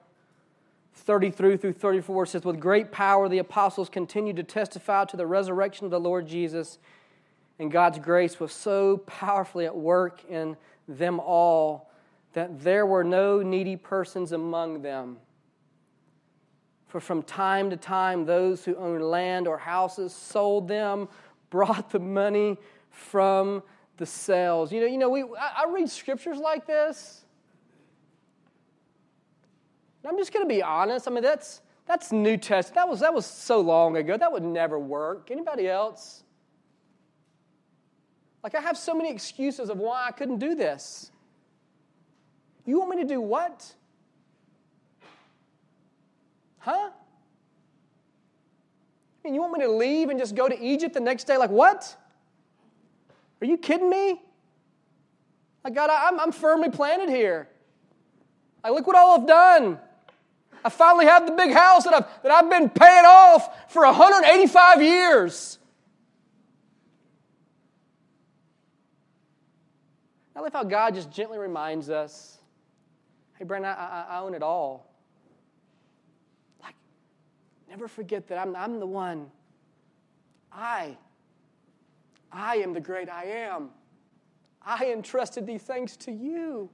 33 1.07 1.55
through 1.55 1.71
34 1.71 2.25
says, 2.25 2.43
With 2.43 2.59
great 2.59 2.91
power 2.91 3.29
the 3.29 3.37
apostles 3.37 3.87
continued 3.87 4.35
to 4.35 4.43
testify 4.43 5.05
to 5.05 5.15
the 5.15 5.25
resurrection 5.25 5.85
of 5.85 5.91
the 5.91 6.01
Lord 6.01 6.27
Jesus, 6.27 6.79
and 7.59 7.71
God's 7.71 7.97
grace 7.97 8.41
was 8.41 8.51
so 8.51 8.97
powerfully 8.97 9.65
at 9.65 9.75
work 9.75 10.19
in 10.29 10.57
them 10.85 11.21
all 11.21 11.89
that 12.33 12.61
there 12.61 12.85
were 12.85 13.05
no 13.05 13.41
needy 13.41 13.77
persons 13.77 14.33
among 14.33 14.81
them. 14.81 15.15
For 16.87 16.99
from 16.99 17.23
time 17.23 17.69
to 17.69 17.77
time, 17.77 18.25
those 18.25 18.65
who 18.65 18.75
owned 18.75 19.01
land 19.01 19.47
or 19.47 19.57
houses 19.57 20.13
sold 20.13 20.67
them, 20.67 21.07
brought 21.49 21.89
the 21.89 21.99
money 21.99 22.57
from 22.89 23.63
the 23.95 24.05
sales. 24.05 24.73
You 24.73 24.81
know, 24.81 24.87
you 24.87 24.97
know 24.97 25.09
we, 25.09 25.23
I, 25.23 25.63
I 25.63 25.71
read 25.71 25.89
scriptures 25.89 26.37
like 26.37 26.67
this 26.67 27.23
I'm 30.07 30.17
just 30.17 30.31
going 30.33 30.45
to 30.45 30.49
be 30.49 30.63
honest. 30.63 31.07
I 31.07 31.11
mean, 31.11 31.23
that's, 31.23 31.61
that's 31.85 32.11
New 32.11 32.37
Testament. 32.37 32.75
That 32.75 32.87
was, 32.87 33.01
that 33.01 33.13
was 33.13 33.25
so 33.25 33.59
long 33.59 33.97
ago. 33.97 34.17
That 34.17 34.31
would 34.31 34.43
never 34.43 34.79
work. 34.79 35.29
Anybody 35.31 35.67
else? 35.67 36.23
Like, 38.43 38.55
I 38.55 38.61
have 38.61 38.77
so 38.77 38.93
many 38.93 39.11
excuses 39.11 39.69
of 39.69 39.77
why 39.77 40.05
I 40.07 40.11
couldn't 40.11 40.37
do 40.37 40.55
this. 40.55 41.11
You 42.65 42.79
want 42.79 42.91
me 42.91 43.01
to 43.01 43.07
do 43.07 43.19
what? 43.19 43.73
Huh? 46.59 46.89
I 46.89 46.91
mean, 49.23 49.33
you 49.33 49.41
want 49.41 49.53
me 49.53 49.65
to 49.65 49.71
leave 49.71 50.09
and 50.09 50.17
just 50.17 50.35
go 50.35 50.47
to 50.47 50.57
Egypt 50.61 50.93
the 50.93 51.01
next 51.01 51.25
day? 51.25 51.37
Like, 51.37 51.49
what? 51.49 51.95
Are 53.41 53.45
you 53.45 53.57
kidding 53.57 53.89
me? 53.89 54.21
Like, 55.63 55.73
God, 55.73 55.89
I'm, 55.89 56.17
I'm 56.19 56.31
firmly 56.31 56.69
planted 56.69 57.09
here. 57.09 57.49
Like, 58.63 58.71
look 58.73 58.87
what 58.87 58.95
all 58.95 59.19
I've 59.19 59.27
done. 59.27 59.79
I 60.63 60.69
finally 60.69 61.05
have 61.05 61.25
the 61.25 61.33
big 61.33 61.51
house 61.51 61.83
that 61.83 61.93
I've, 61.93 62.23
that 62.23 62.31
I've 62.31 62.49
been 62.49 62.69
paying 62.69 63.05
off 63.05 63.71
for 63.71 63.85
185 63.85 64.81
years. 64.81 65.59
I 70.35 70.41
love 70.41 70.53
how 70.53 70.63
God 70.63 70.93
just 70.93 71.11
gently 71.11 71.39
reminds 71.39 71.89
us 71.89 72.37
hey, 73.37 73.45
Brandon, 73.45 73.71
I, 73.71 74.05
I, 74.09 74.17
I 74.17 74.19
own 74.21 74.33
it 74.33 74.41
all. 74.41 74.91
Like, 76.61 76.75
never 77.69 77.87
forget 77.87 78.27
that 78.27 78.39
I'm, 78.39 78.55
I'm 78.55 78.79
the 78.79 78.85
one. 78.85 79.29
I, 80.51 80.97
I 82.31 82.57
am 82.57 82.73
the 82.73 82.81
great 82.81 83.09
I 83.09 83.25
am. 83.25 83.69
I 84.61 84.91
entrusted 84.91 85.45
these 85.45 85.61
things 85.61 85.95
to 85.97 86.11
you. 86.11 86.69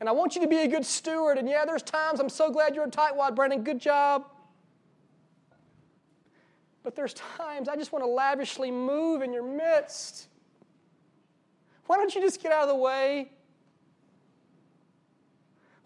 And 0.00 0.08
I 0.08 0.12
want 0.12 0.36
you 0.36 0.42
to 0.42 0.48
be 0.48 0.58
a 0.58 0.68
good 0.68 0.86
steward. 0.86 1.38
And 1.38 1.48
yeah, 1.48 1.64
there's 1.64 1.82
times 1.82 2.20
I'm 2.20 2.28
so 2.28 2.50
glad 2.50 2.74
you're 2.74 2.84
a 2.84 2.90
tightwad, 2.90 3.34
Brandon. 3.34 3.64
Good 3.64 3.80
job. 3.80 4.26
But 6.82 6.94
there's 6.94 7.14
times 7.14 7.68
I 7.68 7.76
just 7.76 7.92
want 7.92 8.04
to 8.04 8.08
lavishly 8.08 8.70
move 8.70 9.22
in 9.22 9.32
your 9.32 9.42
midst. 9.42 10.28
Why 11.86 11.96
don't 11.96 12.14
you 12.14 12.20
just 12.20 12.42
get 12.42 12.52
out 12.52 12.62
of 12.62 12.68
the 12.68 12.76
way? 12.76 13.32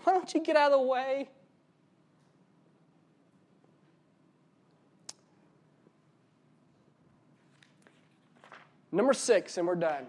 Why 0.04 0.12
don't 0.12 0.32
you 0.34 0.40
get 0.40 0.56
out 0.56 0.72
of 0.72 0.80
the 0.80 0.86
way? 0.86 1.28
Number 8.90 9.14
six, 9.14 9.56
and 9.56 9.66
we're 9.66 9.74
done. 9.74 10.06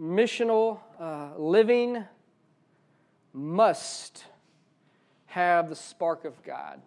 Missional 0.00 0.80
uh, 0.98 1.30
living 1.36 2.04
must 3.32 4.24
have 5.26 5.68
the 5.68 5.76
spark 5.76 6.24
of 6.24 6.42
God. 6.42 6.80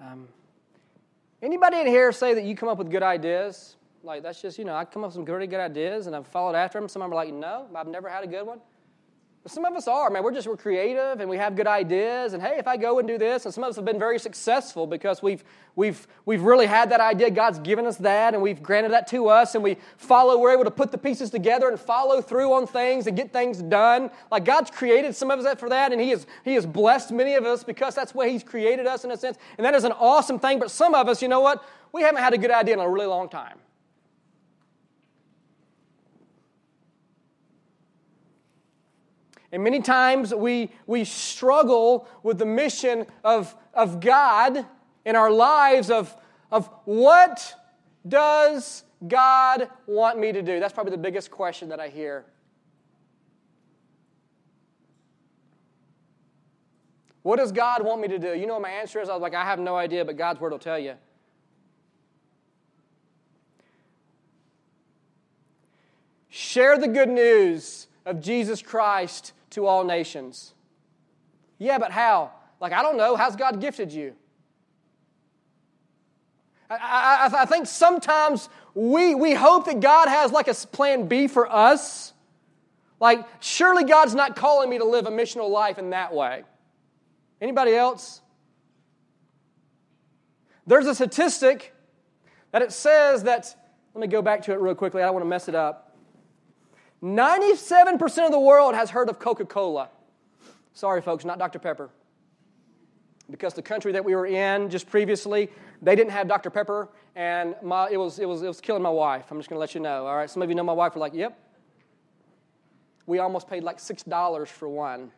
Um, 0.00 0.26
anybody 1.42 1.80
in 1.80 1.86
here 1.86 2.10
say 2.10 2.34
that 2.34 2.44
you 2.44 2.56
come 2.56 2.68
up 2.68 2.78
with 2.78 2.90
good 2.90 3.02
ideas? 3.02 3.76
Like, 4.02 4.22
that's 4.22 4.42
just, 4.42 4.58
you 4.58 4.64
know, 4.64 4.74
I 4.74 4.84
come 4.84 5.04
up 5.04 5.08
with 5.08 5.14
some 5.14 5.24
pretty 5.24 5.46
good 5.46 5.60
ideas 5.60 6.08
and 6.08 6.16
I've 6.16 6.26
followed 6.26 6.56
after 6.56 6.80
them. 6.80 6.88
Some 6.88 7.02
of 7.02 7.06
them 7.06 7.12
are 7.12 7.24
like, 7.24 7.32
no, 7.32 7.68
I've 7.74 7.86
never 7.86 8.08
had 8.08 8.24
a 8.24 8.26
good 8.26 8.44
one. 8.44 8.60
But 9.42 9.50
some 9.50 9.64
of 9.64 9.74
us 9.74 9.88
are, 9.88 10.08
man. 10.08 10.22
We're 10.22 10.32
just 10.32 10.46
we're 10.46 10.56
creative 10.56 11.18
and 11.18 11.28
we 11.28 11.36
have 11.36 11.56
good 11.56 11.66
ideas. 11.66 12.32
And 12.32 12.40
hey, 12.40 12.58
if 12.58 12.68
I 12.68 12.76
go 12.76 13.00
and 13.00 13.08
do 13.08 13.18
this, 13.18 13.44
and 13.44 13.52
some 13.52 13.64
of 13.64 13.70
us 13.70 13.76
have 13.76 13.84
been 13.84 13.98
very 13.98 14.20
successful 14.20 14.86
because 14.86 15.20
we've 15.20 15.42
we've 15.74 16.06
we've 16.26 16.42
really 16.42 16.66
had 16.66 16.90
that 16.92 17.00
idea. 17.00 17.28
God's 17.28 17.58
given 17.58 17.84
us 17.84 17.96
that, 17.96 18.34
and 18.34 18.42
we've 18.42 18.62
granted 18.62 18.92
that 18.92 19.08
to 19.08 19.28
us, 19.28 19.56
and 19.56 19.64
we 19.64 19.78
follow. 19.96 20.38
We're 20.38 20.52
able 20.52 20.64
to 20.64 20.70
put 20.70 20.92
the 20.92 20.98
pieces 20.98 21.30
together 21.30 21.68
and 21.68 21.78
follow 21.78 22.22
through 22.22 22.52
on 22.52 22.68
things 22.68 23.08
and 23.08 23.16
get 23.16 23.32
things 23.32 23.60
done. 23.60 24.12
Like 24.30 24.44
God's 24.44 24.70
created 24.70 25.16
some 25.16 25.32
of 25.32 25.40
us 25.40 25.58
for 25.58 25.68
that, 25.70 25.90
and 25.90 26.00
He 26.00 26.10
has 26.10 26.24
He 26.44 26.54
has 26.54 26.64
blessed 26.64 27.10
many 27.10 27.34
of 27.34 27.44
us 27.44 27.64
because 27.64 27.96
that's 27.96 28.14
why 28.14 28.28
He's 28.28 28.44
created 28.44 28.86
us 28.86 29.04
in 29.04 29.10
a 29.10 29.16
sense, 29.16 29.38
and 29.58 29.64
that 29.64 29.74
is 29.74 29.82
an 29.82 29.92
awesome 29.92 30.38
thing. 30.38 30.60
But 30.60 30.70
some 30.70 30.94
of 30.94 31.08
us, 31.08 31.20
you 31.20 31.26
know 31.26 31.40
what? 31.40 31.64
We 31.90 32.02
haven't 32.02 32.22
had 32.22 32.32
a 32.32 32.38
good 32.38 32.52
idea 32.52 32.74
in 32.74 32.80
a 32.80 32.88
really 32.88 33.06
long 33.06 33.28
time. 33.28 33.58
And 39.52 39.62
many 39.62 39.80
times 39.80 40.34
we, 40.34 40.70
we 40.86 41.04
struggle 41.04 42.08
with 42.22 42.38
the 42.38 42.46
mission 42.46 43.06
of, 43.22 43.54
of 43.74 44.00
God 44.00 44.66
in 45.04 45.14
our 45.14 45.30
lives 45.30 45.90
of, 45.90 46.16
of 46.50 46.70
what 46.86 47.54
does 48.08 48.84
God 49.06 49.68
want 49.86 50.18
me 50.18 50.32
to 50.32 50.40
do? 50.40 50.58
That's 50.58 50.72
probably 50.72 50.92
the 50.92 50.98
biggest 50.98 51.30
question 51.30 51.68
that 51.68 51.80
I 51.80 51.88
hear. 51.88 52.24
What 57.22 57.36
does 57.36 57.52
God 57.52 57.84
want 57.84 58.00
me 58.00 58.08
to 58.08 58.18
do? 58.18 58.34
You 58.34 58.46
know 58.46 58.54
what 58.54 58.62
my 58.62 58.70
answer 58.70 59.00
is? 59.00 59.08
I 59.08 59.12
was 59.12 59.22
like, 59.22 59.34
I 59.34 59.44
have 59.44 59.60
no 59.60 59.76
idea, 59.76 60.04
but 60.04 60.16
God's 60.16 60.40
word 60.40 60.52
will 60.52 60.58
tell 60.58 60.78
you. 60.78 60.94
Share 66.30 66.78
the 66.78 66.88
good 66.88 67.10
news 67.10 67.86
of 68.06 68.20
Jesus 68.20 68.62
Christ 68.62 69.34
to 69.52 69.66
all 69.66 69.84
nations. 69.84 70.54
Yeah, 71.58 71.78
but 71.78 71.92
how? 71.92 72.32
Like, 72.60 72.72
I 72.72 72.82
don't 72.82 72.96
know. 72.96 73.16
How's 73.16 73.36
God 73.36 73.60
gifted 73.60 73.92
you? 73.92 74.14
I, 76.70 77.28
I, 77.32 77.42
I, 77.42 77.44
think 77.44 77.66
sometimes 77.66 78.48
we, 78.74 79.14
we 79.14 79.34
hope 79.34 79.66
that 79.66 79.80
God 79.80 80.08
has 80.08 80.32
like 80.32 80.48
a 80.48 80.54
plan 80.54 81.06
B 81.06 81.28
for 81.28 81.50
us. 81.50 82.12
Like, 82.98 83.26
surely 83.40 83.84
God's 83.84 84.14
not 84.14 84.36
calling 84.36 84.70
me 84.70 84.78
to 84.78 84.84
live 84.84 85.06
a 85.06 85.10
missional 85.10 85.50
life 85.50 85.78
in 85.78 85.90
that 85.90 86.14
way. 86.14 86.44
Anybody 87.40 87.74
else? 87.74 88.22
There's 90.66 90.86
a 90.86 90.94
statistic 90.94 91.74
that 92.52 92.62
it 92.62 92.72
says 92.72 93.24
that, 93.24 93.54
let 93.94 94.00
me 94.00 94.06
go 94.06 94.22
back 94.22 94.42
to 94.42 94.52
it 94.52 94.60
real 94.60 94.74
quickly. 94.74 95.02
I 95.02 95.06
don't 95.06 95.14
want 95.14 95.24
to 95.24 95.28
mess 95.28 95.48
it 95.48 95.54
up. 95.54 95.91
97% 97.02 98.24
of 98.24 98.30
the 98.30 98.38
world 98.38 98.74
has 98.74 98.90
heard 98.90 99.08
of 99.08 99.18
Coca 99.18 99.44
Cola. 99.44 99.88
Sorry, 100.72 101.02
folks, 101.02 101.24
not 101.24 101.38
Dr. 101.38 101.58
Pepper. 101.58 101.90
Because 103.30 103.54
the 103.54 103.62
country 103.62 103.92
that 103.92 104.04
we 104.04 104.14
were 104.14 104.26
in 104.26 104.70
just 104.70 104.88
previously, 104.88 105.50
they 105.80 105.96
didn't 105.96 106.12
have 106.12 106.28
Dr. 106.28 106.50
Pepper, 106.50 106.88
and 107.16 107.56
my, 107.62 107.88
it, 107.90 107.96
was, 107.96 108.18
it, 108.18 108.28
was, 108.28 108.42
it 108.42 108.46
was 108.46 108.60
killing 108.60 108.82
my 108.82 108.90
wife. 108.90 109.26
I'm 109.30 109.38
just 109.38 109.48
going 109.48 109.56
to 109.56 109.60
let 109.60 109.74
you 109.74 109.80
know. 109.80 110.06
All 110.06 110.16
right, 110.16 110.30
some 110.30 110.42
of 110.42 110.48
you 110.48 110.54
know 110.54 110.62
my 110.62 110.72
wife. 110.72 110.94
We're 110.94 111.00
like, 111.00 111.14
yep. 111.14 111.38
We 113.06 113.18
almost 113.18 113.48
paid 113.48 113.64
like 113.64 113.78
$6 113.78 114.48
for 114.48 114.68
one. 114.68 115.10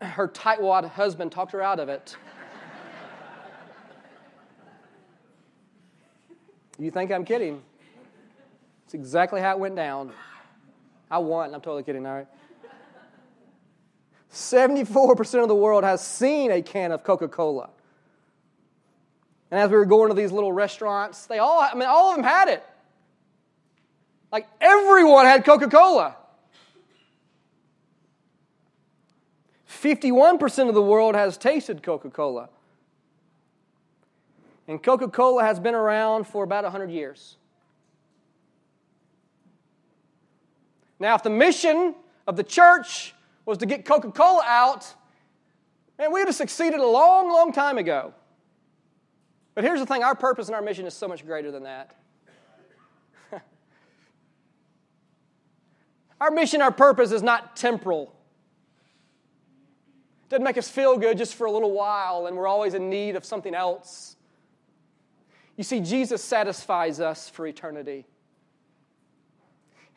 Her 0.00 0.26
tightwad 0.26 0.90
husband 0.90 1.30
talked 1.30 1.52
her 1.52 1.62
out 1.62 1.78
of 1.78 1.88
it. 1.88 2.16
you 6.78 6.90
think 6.90 7.12
I'm 7.12 7.24
kidding? 7.24 7.62
It's 8.84 8.94
exactly 8.94 9.40
how 9.40 9.52
it 9.52 9.58
went 9.60 9.76
down. 9.76 10.12
I 11.10 11.18
won. 11.18 11.54
I'm 11.54 11.60
totally 11.60 11.82
kidding, 11.82 12.06
all 12.06 12.14
right? 12.14 12.28
74% 14.32 15.42
of 15.42 15.48
the 15.48 15.54
world 15.54 15.84
has 15.84 16.04
seen 16.04 16.50
a 16.50 16.60
can 16.60 16.90
of 16.90 17.04
Coca 17.04 17.28
Cola. 17.28 17.70
And 19.50 19.60
as 19.60 19.70
we 19.70 19.76
were 19.76 19.86
going 19.86 20.08
to 20.08 20.14
these 20.14 20.32
little 20.32 20.52
restaurants, 20.52 21.26
they 21.26 21.38
all, 21.38 21.60
I 21.60 21.74
mean, 21.74 21.88
all 21.88 22.10
of 22.10 22.16
them 22.16 22.24
had 22.24 22.48
it. 22.48 22.64
Like 24.32 24.48
everyone 24.60 25.26
had 25.26 25.44
Coca 25.44 25.68
Cola. 25.68 26.16
51% 29.68 30.68
of 30.68 30.74
the 30.74 30.82
world 30.82 31.14
has 31.14 31.36
tasted 31.36 31.82
Coca 31.82 32.10
Cola. 32.10 32.48
And 34.66 34.82
Coca 34.82 35.08
Cola 35.08 35.44
has 35.44 35.60
been 35.60 35.74
around 35.74 36.26
for 36.26 36.42
about 36.42 36.64
100 36.64 36.90
years. 36.90 37.36
Now, 41.04 41.14
if 41.16 41.22
the 41.22 41.28
mission 41.28 41.94
of 42.26 42.36
the 42.36 42.42
church 42.42 43.12
was 43.44 43.58
to 43.58 43.66
get 43.66 43.84
Coca 43.84 44.10
Cola 44.10 44.42
out, 44.46 44.86
man, 45.98 46.10
we 46.10 46.20
would 46.20 46.28
have 46.28 46.34
succeeded 46.34 46.80
a 46.80 46.86
long, 46.86 47.28
long 47.28 47.52
time 47.52 47.76
ago. 47.76 48.14
But 49.54 49.64
here's 49.64 49.80
the 49.80 49.84
thing 49.84 50.02
our 50.02 50.14
purpose 50.14 50.46
and 50.46 50.54
our 50.54 50.62
mission 50.62 50.86
is 50.86 50.94
so 50.94 51.06
much 51.06 51.26
greater 51.26 51.50
than 51.50 51.64
that. 51.64 51.94
our 56.22 56.30
mission, 56.30 56.62
our 56.62 56.72
purpose 56.72 57.12
is 57.12 57.22
not 57.22 57.54
temporal. 57.54 58.14
It 60.22 60.30
doesn't 60.30 60.44
make 60.44 60.56
us 60.56 60.70
feel 60.70 60.96
good 60.96 61.18
just 61.18 61.34
for 61.34 61.46
a 61.46 61.50
little 61.50 61.72
while 61.72 62.28
and 62.28 62.34
we're 62.34 62.48
always 62.48 62.72
in 62.72 62.88
need 62.88 63.14
of 63.14 63.26
something 63.26 63.54
else. 63.54 64.16
You 65.58 65.64
see, 65.64 65.80
Jesus 65.80 66.24
satisfies 66.24 66.98
us 66.98 67.28
for 67.28 67.46
eternity. 67.46 68.06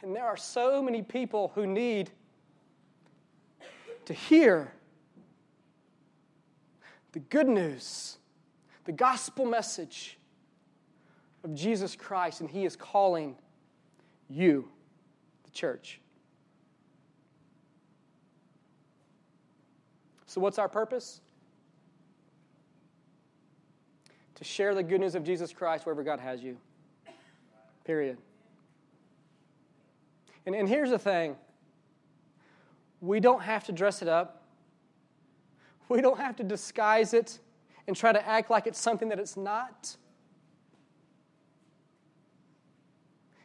And 0.01 0.15
there 0.15 0.25
are 0.25 0.37
so 0.37 0.81
many 0.81 1.01
people 1.01 1.51
who 1.55 1.65
need 1.65 2.11
to 4.05 4.13
hear 4.13 4.71
the 7.11 7.19
good 7.19 7.47
news, 7.47 8.17
the 8.85 8.91
gospel 8.91 9.45
message 9.45 10.17
of 11.43 11.53
Jesus 11.55 11.95
Christ, 11.95 12.41
and 12.41 12.49
He 12.49 12.65
is 12.65 12.75
calling 12.75 13.35
you, 14.29 14.69
the 15.43 15.51
church. 15.51 15.99
So, 20.27 20.41
what's 20.41 20.59
our 20.59 20.69
purpose? 20.69 21.21
To 24.35 24.43
share 24.43 24.75
the 24.75 24.83
good 24.83 25.01
news 25.01 25.15
of 25.15 25.23
Jesus 25.23 25.51
Christ 25.51 25.85
wherever 25.85 26.03
God 26.03 26.19
has 26.19 26.43
you. 26.43 26.57
Period. 27.83 28.17
And, 30.47 30.55
and 30.55 30.67
here's 30.67 30.89
the 30.89 30.97
thing 30.97 31.35
we 33.01 33.19
don't 33.19 33.41
have 33.41 33.65
to 33.65 33.73
dress 33.73 34.01
it 34.01 34.07
up, 34.07 34.43
we 35.89 36.01
don't 36.01 36.17
have 36.17 36.37
to 36.37 36.43
disguise 36.43 37.13
it 37.13 37.37
and 37.85 37.95
try 37.95 38.13
to 38.13 38.27
act 38.27 38.49
like 38.49 38.65
it's 38.65 38.79
something 38.79 39.09
that 39.09 39.19
it's 39.19 39.37
not. 39.37 39.95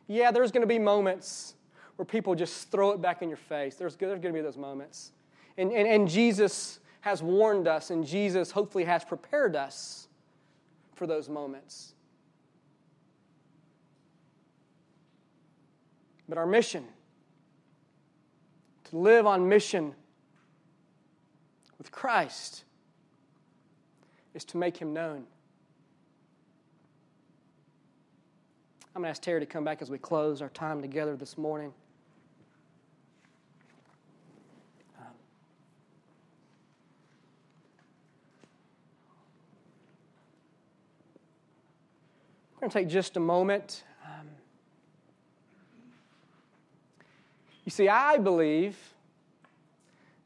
Yeah, 0.07 0.31
there's 0.31 0.53
going 0.53 0.63
to 0.63 0.67
be 0.67 0.79
moments 0.79 1.55
where 1.97 2.07
people 2.07 2.35
just 2.35 2.71
throw 2.71 2.93
it 2.93 3.03
back 3.03 3.21
in 3.21 3.29
your 3.29 3.37
face. 3.37 3.75
There's, 3.75 3.97
there's 3.97 4.21
going 4.21 4.33
to 4.33 4.39
be 4.39 4.41
those 4.41 4.57
moments. 4.57 5.11
And, 5.59 5.73
and, 5.73 5.89
and 5.89 6.09
Jesus 6.09 6.79
has 7.01 7.21
warned 7.21 7.67
us, 7.67 7.91
and 7.91 8.07
Jesus 8.07 8.53
hopefully 8.53 8.85
has 8.85 9.05
prepared 9.05 9.57
us 9.57 10.07
for 10.95 11.07
those 11.07 11.29
moments. 11.29 11.92
But 16.33 16.39
our 16.39 16.47
mission, 16.47 16.87
to 18.85 18.97
live 18.97 19.27
on 19.27 19.51
mission 19.51 19.95
with 21.77 21.91
Christ, 21.91 22.65
is 24.33 24.43
to 24.47 24.57
make 24.57 24.79
him 24.79 24.95
known. 24.95 25.27
I'm 28.97 29.03
going 29.03 29.05
to 29.05 29.11
ask 29.11 29.21
Terry 29.21 29.41
to 29.41 29.47
come 29.47 29.63
back 29.63 29.83
as 29.83 29.91
we 29.91 29.99
close 29.99 30.41
our 30.41 30.49
time 30.49 30.81
together 30.81 31.17
this 31.17 31.37
morning. 31.37 31.75
We're 42.55 42.61
going 42.61 42.71
to 42.71 42.79
take 42.79 42.89
just 42.89 43.19
a 43.19 43.21
moment. 43.21 43.85
Um, 44.07 44.29
you 47.65 47.71
see, 47.71 47.89
I 47.89 48.19
believe 48.19 48.77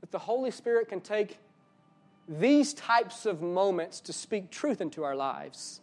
that 0.00 0.10
the 0.10 0.18
Holy 0.18 0.50
Spirit 0.50 0.88
can 0.88 1.00
take 1.00 1.38
these 2.28 2.74
types 2.74 3.26
of 3.26 3.42
moments 3.42 4.00
to 4.00 4.12
speak 4.12 4.50
truth 4.50 4.80
into 4.80 5.04
our 5.04 5.14
lives. 5.14 5.80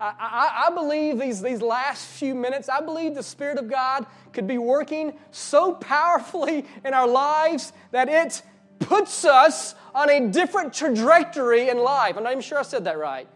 I, 0.00 0.14
I, 0.18 0.66
I, 0.66 0.74
believe 0.74 1.18
these, 1.18 1.40
these 1.40 1.62
last 1.62 2.06
few 2.06 2.34
minutes, 2.34 2.68
I 2.68 2.80
believe 2.80 3.14
the 3.14 3.22
Spirit 3.22 3.58
of 3.58 3.70
God 3.70 4.04
could 4.32 4.48
be 4.48 4.58
working 4.58 5.12
so 5.30 5.74
powerfully 5.74 6.64
in 6.84 6.92
our 6.92 7.06
lives 7.06 7.72
that 7.92 8.08
it 8.08 8.42
puts 8.80 9.24
us 9.24 9.76
on 9.94 10.10
a 10.10 10.28
different 10.28 10.74
trajectory 10.74 11.68
in 11.68 11.78
life. 11.78 12.16
I'm 12.16 12.24
not 12.24 12.32
even 12.32 12.42
sure 12.42 12.58
I 12.58 12.62
said 12.62 12.84
that 12.84 12.98
right. 12.98 13.28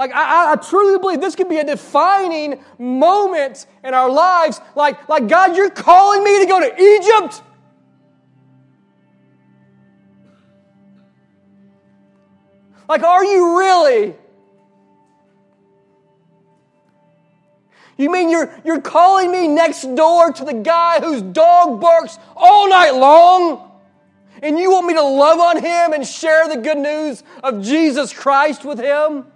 Like, 0.00 0.12
I, 0.14 0.52
I, 0.52 0.56
truly 0.56 0.98
believe 0.98 1.20
this 1.20 1.36
could 1.36 1.50
be 1.50 1.58
a 1.58 1.64
defining 1.64 2.58
moment 2.78 3.66
in 3.84 3.92
our 3.92 4.10
lives. 4.10 4.58
Like, 4.74 5.10
like, 5.10 5.28
God, 5.28 5.54
you're 5.54 5.68
calling 5.68 6.24
me 6.24 6.40
to 6.40 6.46
go 6.46 6.58
to 6.58 6.82
Egypt? 6.82 7.42
Like, 12.88 13.02
are 13.02 13.22
you 13.22 13.58
really? 13.58 14.14
You 17.98 18.10
mean 18.10 18.30
you're, 18.30 18.50
you're 18.64 18.80
calling 18.80 19.30
me 19.30 19.48
next 19.48 19.82
door 19.96 20.32
to 20.32 20.44
the 20.46 20.54
guy 20.54 21.00
whose 21.00 21.20
dog 21.20 21.78
barks 21.78 22.16
all 22.34 22.70
night 22.70 22.92
long? 22.92 23.70
And 24.42 24.58
you 24.58 24.70
want 24.70 24.86
me 24.86 24.94
to 24.94 25.02
love 25.02 25.40
on 25.40 25.58
him 25.58 25.92
and 25.92 26.06
share 26.06 26.48
the 26.48 26.56
good 26.56 26.78
news 26.78 27.22
of 27.44 27.62
Jesus 27.62 28.14
Christ 28.14 28.64
with 28.64 28.78
him? 28.78 29.29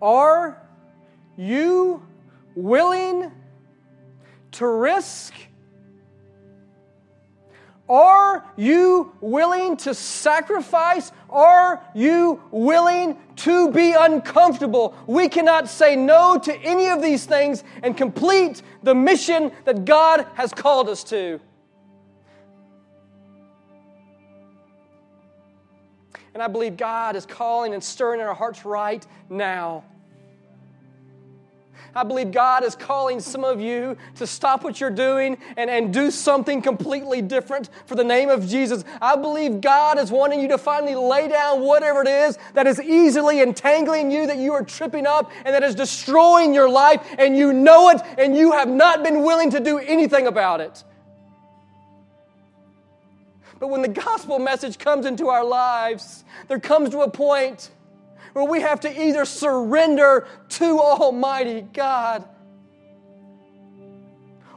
Are 0.00 0.62
you 1.36 2.02
willing 2.54 3.30
to 4.52 4.66
risk? 4.66 5.34
Are 7.88 8.44
you 8.56 9.12
willing 9.20 9.78
to 9.78 9.94
sacrifice? 9.94 11.10
Are 11.30 11.82
you 11.94 12.42
willing 12.50 13.16
to 13.36 13.70
be 13.72 13.94
uncomfortable? 13.98 14.94
We 15.06 15.28
cannot 15.28 15.68
say 15.68 15.96
no 15.96 16.38
to 16.38 16.54
any 16.56 16.88
of 16.88 17.00
these 17.00 17.24
things 17.24 17.64
and 17.82 17.96
complete 17.96 18.62
the 18.82 18.94
mission 18.94 19.52
that 19.64 19.86
God 19.86 20.26
has 20.34 20.52
called 20.52 20.88
us 20.88 21.02
to. 21.04 21.40
And 26.38 26.42
I 26.44 26.46
believe 26.46 26.76
God 26.76 27.16
is 27.16 27.26
calling 27.26 27.74
and 27.74 27.82
stirring 27.82 28.20
in 28.20 28.26
our 28.28 28.32
hearts 28.32 28.64
right 28.64 29.04
now. 29.28 29.82
I 31.96 32.04
believe 32.04 32.30
God 32.30 32.62
is 32.62 32.76
calling 32.76 33.18
some 33.18 33.42
of 33.42 33.60
you 33.60 33.96
to 34.18 34.24
stop 34.24 34.62
what 34.62 34.80
you're 34.80 34.88
doing 34.88 35.36
and, 35.56 35.68
and 35.68 35.92
do 35.92 36.12
something 36.12 36.62
completely 36.62 37.22
different 37.22 37.70
for 37.86 37.96
the 37.96 38.04
name 38.04 38.28
of 38.28 38.46
Jesus. 38.46 38.84
I 39.02 39.16
believe 39.16 39.60
God 39.60 39.98
is 39.98 40.12
wanting 40.12 40.38
you 40.38 40.46
to 40.46 40.58
finally 40.58 40.94
lay 40.94 41.26
down 41.26 41.62
whatever 41.62 42.02
it 42.02 42.08
is 42.08 42.38
that 42.54 42.68
is 42.68 42.80
easily 42.80 43.40
entangling 43.40 44.12
you, 44.12 44.28
that 44.28 44.38
you 44.38 44.52
are 44.52 44.62
tripping 44.62 45.08
up, 45.08 45.32
and 45.44 45.52
that 45.52 45.64
is 45.64 45.74
destroying 45.74 46.54
your 46.54 46.70
life, 46.70 47.04
and 47.18 47.36
you 47.36 47.52
know 47.52 47.88
it, 47.88 48.00
and 48.16 48.36
you 48.36 48.52
have 48.52 48.68
not 48.68 49.02
been 49.02 49.24
willing 49.24 49.50
to 49.50 49.58
do 49.58 49.78
anything 49.78 50.28
about 50.28 50.60
it. 50.60 50.84
But 53.58 53.68
when 53.68 53.82
the 53.82 53.88
gospel 53.88 54.38
message 54.38 54.78
comes 54.78 55.04
into 55.04 55.28
our 55.28 55.44
lives, 55.44 56.24
there 56.46 56.60
comes 56.60 56.90
to 56.90 57.00
a 57.00 57.10
point 57.10 57.70
where 58.32 58.44
we 58.44 58.60
have 58.60 58.80
to 58.80 59.02
either 59.02 59.24
surrender 59.24 60.28
to 60.50 60.78
Almighty 60.80 61.62
God 61.72 62.24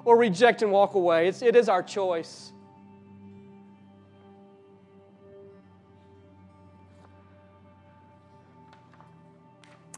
or 0.04 0.18
reject 0.18 0.62
and 0.62 0.72
walk 0.72 0.93
away. 0.93 1.28
It's, 1.28 1.41
it 1.41 1.56
is 1.56 1.70
our 1.70 1.82
choice. 1.82 2.52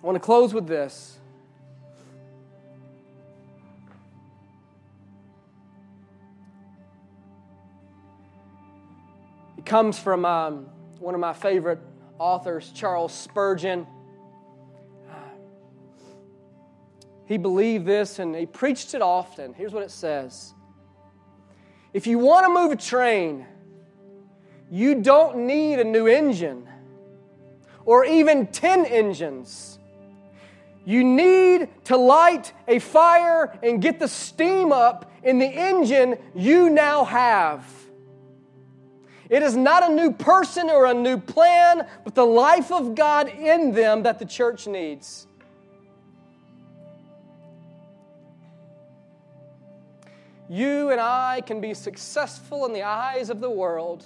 I 0.02 0.06
want 0.06 0.16
to 0.16 0.20
close 0.20 0.54
with 0.54 0.68
this. 0.68 1.18
Comes 9.74 9.98
from 9.98 10.24
um, 10.24 10.68
one 11.00 11.16
of 11.16 11.20
my 11.20 11.34
favorite 11.34 11.80
authors, 12.20 12.72
Charles 12.76 13.12
Spurgeon. 13.12 13.88
Uh, 15.10 15.16
he 17.26 17.40
believed 17.40 17.84
this 17.84 18.20
and 18.20 18.36
he 18.36 18.46
preached 18.46 18.94
it 18.94 19.02
often. 19.02 19.52
Here's 19.52 19.74
what 19.74 19.82
it 19.82 19.90
says 19.90 20.54
If 21.92 22.06
you 22.06 22.20
want 22.20 22.46
to 22.46 22.54
move 22.54 22.72
a 22.72 22.76
train, 22.76 23.48
you 24.70 25.02
don't 25.02 25.48
need 25.48 25.80
a 25.80 25.84
new 25.84 26.06
engine 26.06 26.70
or 27.84 28.06
even 28.06 28.46
10 28.46 28.86
engines. 28.86 29.80
You 30.86 31.04
need 31.04 31.68
to 31.86 31.98
light 31.98 32.54
a 32.68 32.78
fire 32.78 33.58
and 33.64 33.82
get 33.82 33.98
the 33.98 34.08
steam 34.08 34.72
up 34.72 35.12
in 35.24 35.40
the 35.40 35.48
engine 35.48 36.20
you 36.36 36.70
now 36.70 37.06
have. 37.06 37.83
It 39.34 39.42
is 39.42 39.58
not 39.58 39.90
a 39.90 39.92
new 39.92 40.12
person 40.12 40.70
or 40.70 40.86
a 40.86 40.94
new 40.94 41.18
plan, 41.18 41.88
but 42.04 42.14
the 42.14 42.24
life 42.24 42.72
of 42.72 42.94
God 42.94 43.28
in 43.30 43.72
them 43.72 44.04
that 44.04 44.20
the 44.20 44.26
church 44.26 44.68
needs. 44.68 45.26
You 50.48 50.92
and 50.92 51.02
I 51.02 51.42
can 51.42 51.60
be 51.62 51.74
successful 51.74 52.68
in 52.68 52.74
the 52.74 52.84
eyes 52.84 53.32
of 53.32 53.42
the 53.42 53.50
world 53.50 54.06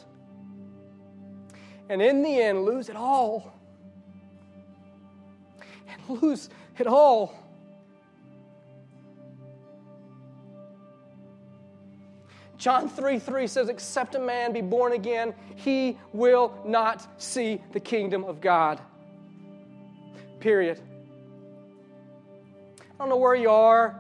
and 1.89 2.01
in 2.01 2.23
the 2.23 2.41
end 2.41 2.63
lose 2.63 2.88
it 2.88 2.95
all. 2.95 3.53
And 5.89 6.21
lose 6.21 6.49
it 6.80 6.88
all. 6.88 7.46
John 12.57 12.89
3 12.89 13.19
3 13.19 13.47
says, 13.47 13.69
Except 13.69 14.15
a 14.15 14.19
man 14.19 14.51
be 14.51 14.61
born 14.61 14.93
again, 14.93 15.33
he 15.55 15.97
will 16.13 16.59
not 16.65 17.21
see 17.21 17.61
the 17.71 17.79
kingdom 17.79 18.23
of 18.23 18.41
God. 18.41 18.81
Period. 20.39 20.79
I 22.79 22.83
don't 22.97 23.09
know 23.09 23.17
where 23.17 23.35
you 23.35 23.49
are. 23.51 23.95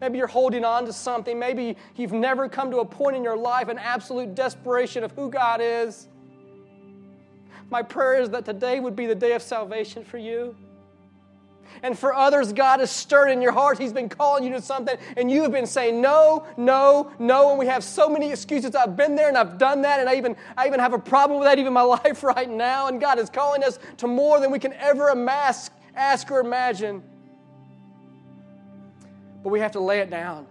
Maybe 0.00 0.18
you're 0.18 0.26
holding 0.26 0.64
on 0.64 0.84
to 0.86 0.92
something. 0.92 1.38
Maybe 1.38 1.76
you've 1.96 2.12
never 2.12 2.48
come 2.48 2.70
to 2.72 2.78
a 2.78 2.84
point 2.84 3.16
in 3.16 3.22
your 3.22 3.36
life, 3.36 3.68
an 3.68 3.78
absolute 3.78 4.34
desperation 4.34 5.04
of 5.04 5.12
who 5.12 5.30
God 5.30 5.60
is. 5.62 6.08
My 7.70 7.82
prayer 7.82 8.20
is 8.20 8.30
that 8.30 8.44
today 8.44 8.80
would 8.80 8.96
be 8.96 9.06
the 9.06 9.14
day 9.14 9.32
of 9.32 9.42
salvation 9.42 10.04
for 10.04 10.18
you. 10.18 10.56
And 11.82 11.98
for 11.98 12.14
others, 12.14 12.52
God 12.52 12.78
has 12.78 12.92
stirred 12.92 13.28
in 13.28 13.42
your 13.42 13.50
heart. 13.50 13.76
He's 13.76 13.92
been 13.92 14.08
calling 14.08 14.44
you 14.44 14.52
to 14.52 14.62
something, 14.62 14.96
and 15.16 15.28
you 15.28 15.42
have 15.42 15.50
been 15.50 15.66
saying 15.66 16.00
no, 16.00 16.46
no, 16.56 17.10
no. 17.18 17.50
And 17.50 17.58
we 17.58 17.66
have 17.66 17.82
so 17.82 18.08
many 18.08 18.30
excuses. 18.30 18.76
I've 18.76 18.96
been 18.96 19.16
there 19.16 19.28
and 19.28 19.36
I've 19.36 19.58
done 19.58 19.82
that, 19.82 19.98
and 19.98 20.08
I 20.08 20.14
even, 20.14 20.36
I 20.56 20.68
even 20.68 20.78
have 20.78 20.92
a 20.92 20.98
problem 20.98 21.40
with 21.40 21.48
that 21.48 21.58
even 21.58 21.72
my 21.72 21.82
life 21.82 22.22
right 22.22 22.48
now. 22.48 22.86
And 22.86 23.00
God 23.00 23.18
is 23.18 23.28
calling 23.28 23.64
us 23.64 23.80
to 23.96 24.06
more 24.06 24.38
than 24.38 24.52
we 24.52 24.60
can 24.60 24.72
ever 24.74 25.08
amass, 25.08 25.70
ask 25.96 26.30
or 26.30 26.38
imagine. 26.38 27.02
But 29.42 29.48
we 29.48 29.58
have 29.58 29.72
to 29.72 29.80
lay 29.80 29.98
it 29.98 30.10
down. 30.10 30.46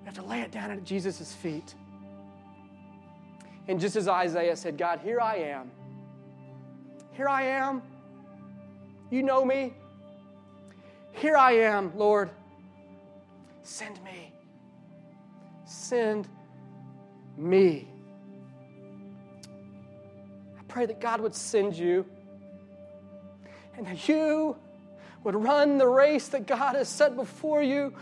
We 0.00 0.06
have 0.06 0.16
to 0.16 0.24
lay 0.24 0.40
it 0.40 0.50
down 0.50 0.72
at 0.72 0.82
Jesus' 0.82 1.32
feet. 1.32 1.74
And 3.68 3.78
just 3.78 3.94
as 3.94 4.08
Isaiah 4.08 4.56
said, 4.56 4.76
God, 4.76 4.98
here 5.04 5.20
I 5.20 5.36
am. 5.36 5.70
Here 7.12 7.28
I 7.28 7.42
am. 7.42 7.82
You 9.10 9.22
know 9.22 9.44
me. 9.44 9.74
Here 11.12 11.36
I 11.36 11.52
am, 11.52 11.92
Lord. 11.96 12.30
Send 13.62 14.02
me. 14.02 14.32
Send 15.64 16.28
me. 17.36 17.88
I 20.58 20.62
pray 20.68 20.86
that 20.86 21.00
God 21.00 21.20
would 21.20 21.34
send 21.34 21.76
you 21.76 22.04
and 23.76 23.86
that 23.86 24.08
you 24.08 24.56
would 25.24 25.34
run 25.34 25.78
the 25.78 25.86
race 25.86 26.28
that 26.28 26.46
God 26.46 26.74
has 26.74 26.88
set 26.88 27.16
before 27.16 27.62
you. 27.62 27.94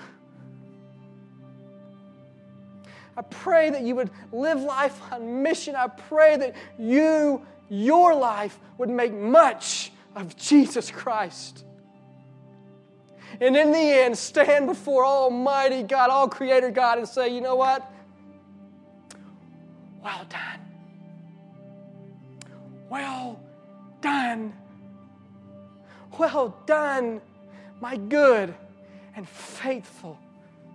I 3.17 3.23
pray 3.23 3.71
that 3.71 3.83
you 3.83 3.97
would 3.97 4.11
live 4.33 4.61
life 4.61 5.01
on 5.13 5.43
mission. 5.43 5.75
I 5.75 5.89
pray 5.89 6.37
that 6.37 6.55
you, 6.79 7.45
your 7.69 8.15
life, 8.15 8.59
would 8.79 8.89
make 8.89 9.13
much 9.13 9.91
of 10.15 10.37
Jesus 10.37 10.91
Christ. 10.91 11.65
And 13.41 13.57
in 13.57 13.73
the 13.73 13.79
end, 13.79 14.17
stand 14.19 14.67
before 14.67 15.05
Almighty 15.05 15.83
God, 15.83 16.11
all 16.11 16.29
Creator 16.29 16.71
God, 16.71 16.99
and 16.99 17.09
say, 17.09 17.29
you 17.29 17.41
know 17.41 17.57
what? 17.57 17.91
Well 20.03 20.27
done. 20.29 20.61
Well 22.89 23.41
done. 24.01 24.55
Well 26.19 26.57
done, 26.67 27.21
my 27.81 27.97
good 27.97 28.55
and 29.15 29.29
faithful 29.29 30.19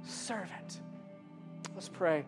servant. 0.06 0.80
Let's 1.76 1.89
pray. 1.89 2.26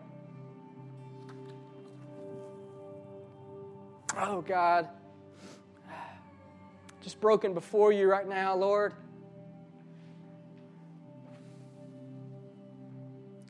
Oh, 4.18 4.40
God, 4.40 4.88
just 7.02 7.20
broken 7.20 7.54
before 7.54 7.92
you 7.92 8.10
right 8.10 8.28
now, 8.28 8.54
Lord. 8.54 8.92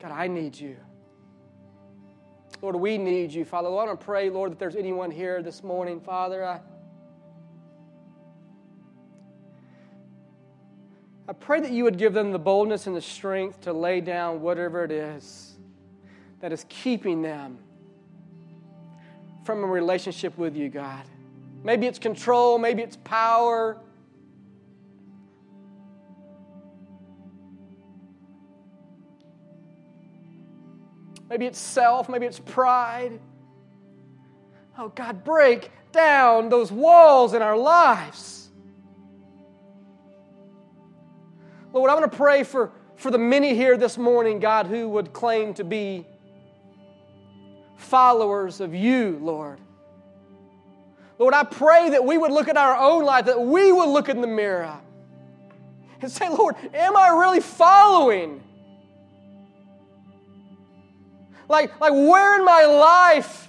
God, 0.01 0.11
I 0.11 0.27
need 0.27 0.59
you. 0.59 0.77
Lord, 2.61 2.75
we 2.75 2.97
need 2.97 3.31
you, 3.31 3.45
Father. 3.45 3.69
Lord, 3.69 3.87
I 3.87 3.87
want 3.87 3.99
to 3.99 4.05
pray, 4.05 4.29
Lord, 4.29 4.51
that 4.51 4.59
there's 4.59 4.75
anyone 4.75 5.11
here 5.11 5.41
this 5.43 5.63
morning, 5.63 5.99
Father. 5.99 6.43
I, 6.43 6.59
I 11.27 11.33
pray 11.33 11.59
that 11.59 11.71
you 11.71 11.83
would 11.83 11.97
give 11.97 12.13
them 12.13 12.31
the 12.31 12.39
boldness 12.39 12.87
and 12.87 12.95
the 12.95 13.01
strength 13.01 13.61
to 13.61 13.73
lay 13.73 14.01
down 14.01 14.41
whatever 14.41 14.83
it 14.83 14.91
is 14.91 15.55
that 16.39 16.51
is 16.51 16.65
keeping 16.69 17.21
them 17.21 17.59
from 19.43 19.63
a 19.63 19.67
relationship 19.67 20.37
with 20.37 20.55
you, 20.55 20.69
God. 20.69 21.03
Maybe 21.63 21.87
it's 21.87 21.99
control, 21.99 22.57
maybe 22.57 22.81
it's 22.81 22.97
power. 23.03 23.77
Maybe 31.29 31.45
it's 31.45 31.59
self, 31.59 32.07
maybe 32.09 32.25
it's 32.25 32.39
pride. 32.39 33.19
Oh, 34.77 34.89
God, 34.89 35.23
break 35.23 35.71
down 35.91 36.49
those 36.49 36.71
walls 36.71 37.33
in 37.33 37.41
our 37.41 37.57
lives. 37.57 38.49
Lord, 41.73 41.91
I 41.91 41.95
want 41.95 42.09
to 42.11 42.17
pray 42.17 42.43
for, 42.43 42.71
for 42.95 43.11
the 43.11 43.17
many 43.17 43.53
here 43.55 43.77
this 43.77 43.97
morning, 43.97 44.39
God, 44.39 44.67
who 44.67 44.87
would 44.89 45.13
claim 45.13 45.53
to 45.55 45.63
be 45.63 46.05
followers 47.75 48.61
of 48.61 48.73
you, 48.73 49.19
Lord. 49.21 49.59
Lord, 51.19 51.33
I 51.33 51.43
pray 51.43 51.89
that 51.91 52.05
we 52.05 52.17
would 52.17 52.31
look 52.31 52.47
at 52.47 52.57
our 52.57 52.77
own 52.77 53.03
life, 53.03 53.25
that 53.25 53.41
we 53.41 53.71
would 53.71 53.89
look 53.89 54.07
in 54.07 54.21
the 54.21 54.27
mirror 54.27 54.79
and 56.01 56.11
say, 56.11 56.29
Lord, 56.29 56.55
am 56.73 56.95
I 56.95 57.09
really 57.09 57.39
following? 57.39 58.43
Like, 61.49 61.79
like 61.79 61.93
where 61.93 62.37
in 62.37 62.45
my 62.45 62.65
life 62.65 63.47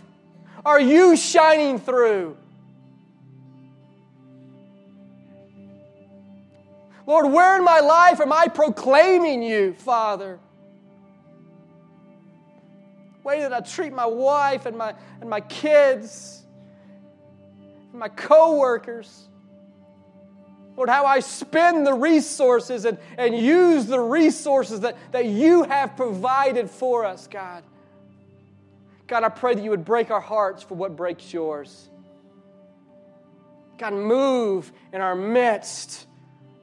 are 0.64 0.80
you 0.80 1.16
shining 1.16 1.78
through? 1.78 2.36
Lord, 7.06 7.32
where 7.32 7.56
in 7.56 7.64
my 7.64 7.80
life 7.80 8.20
am 8.20 8.32
I 8.32 8.48
proclaiming 8.48 9.42
you, 9.42 9.72
Father? 9.72 10.38
Way 13.24 13.40
that 13.40 13.52
I 13.52 13.60
treat 13.60 13.94
my 13.94 14.04
wife 14.04 14.66
and 14.66 14.76
my, 14.76 14.94
and 15.20 15.30
my 15.30 15.40
kids, 15.40 16.42
and 17.90 18.00
my 18.00 18.08
coworkers. 18.08 19.26
Lord, 20.76 20.90
how 20.90 21.06
I 21.06 21.20
spend 21.20 21.86
the 21.86 21.94
resources 21.94 22.84
and, 22.84 22.98
and 23.16 23.36
use 23.36 23.86
the 23.86 23.98
resources 23.98 24.80
that, 24.80 24.96
that 25.10 25.24
you 25.24 25.64
have 25.64 25.96
provided 25.96 26.70
for 26.70 27.04
us, 27.04 27.26
God. 27.26 27.64
God, 29.08 29.24
I 29.24 29.30
pray 29.30 29.54
that 29.54 29.64
you 29.64 29.70
would 29.70 29.84
break 29.84 30.10
our 30.10 30.20
hearts 30.20 30.62
for 30.62 30.74
what 30.74 30.94
breaks 30.94 31.32
yours. 31.32 31.88
God, 33.78 33.94
move 33.94 34.70
in 34.92 35.00
our 35.00 35.14
midst 35.14 36.06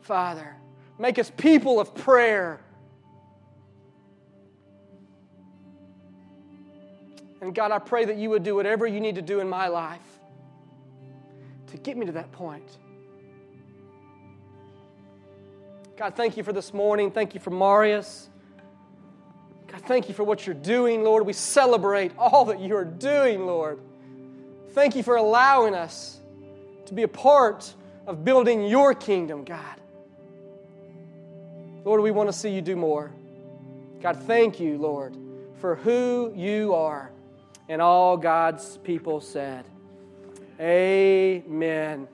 Father. 0.02 0.56
Make 1.00 1.18
us 1.18 1.32
people 1.36 1.80
of 1.80 1.96
prayer. 1.96 2.62
And 7.42 7.54
God, 7.54 7.72
I 7.72 7.80
pray 7.80 8.06
that 8.06 8.18
you 8.18 8.30
would 8.30 8.44
do 8.44 8.56
whatever 8.56 8.86
you 8.86 9.00
need 9.00 9.16
to 9.16 9.22
do 9.22 9.40
in 9.40 9.50
my 9.50 9.68
life 9.68 10.00
to 11.68 11.78
get 11.78 11.98
me 11.98 12.06
to 12.06 12.12
that 12.14 12.32
point. 12.32 12.78
God, 15.98 16.16
thank 16.16 16.38
you 16.38 16.44
for 16.44 16.54
this 16.54 16.74
morning. 16.74 17.10
Thank 17.10 17.34
you 17.34 17.40
for 17.40 17.52
Marius. 17.52 18.30
God, 19.76 19.84
thank 19.88 20.08
you 20.08 20.16
for 20.16 20.24
what 20.24 20.46
you're 20.46 20.56
doing, 20.56 21.04
Lord. 21.04 21.26
We 21.26 21.34
celebrate 21.34 22.14
all 22.18 22.46
that 22.46 22.62
you 22.62 22.78
are 22.78 22.86
doing, 22.86 23.46
Lord. 23.46 23.78
Thank 24.70 24.96
you 24.96 25.04
for 25.04 25.18
allowing 25.18 25.76
us 25.76 26.18
to 26.86 26.94
be 26.94 27.04
a 27.04 27.10
part 27.10 27.74
of 28.08 28.24
building 28.24 28.66
your 28.66 28.94
kingdom, 28.94 29.44
God. 29.44 29.76
Lord, 31.84 32.00
we 32.02 32.12
want 32.12 32.30
to 32.30 32.34
see 32.34 32.52
you 32.52 32.62
do 32.62 32.78
more. 32.78 33.12
God, 34.02 34.24
thank 34.24 34.62
you, 34.62 34.78
Lord, 34.78 35.18
for 35.60 35.76
who 35.76 36.32
you 36.34 36.74
are. 36.74 37.12
And 37.68 37.82
all 37.82 38.16
God's 38.16 38.78
people 38.78 39.20
said, 39.20 39.66
Amen. 40.58 42.08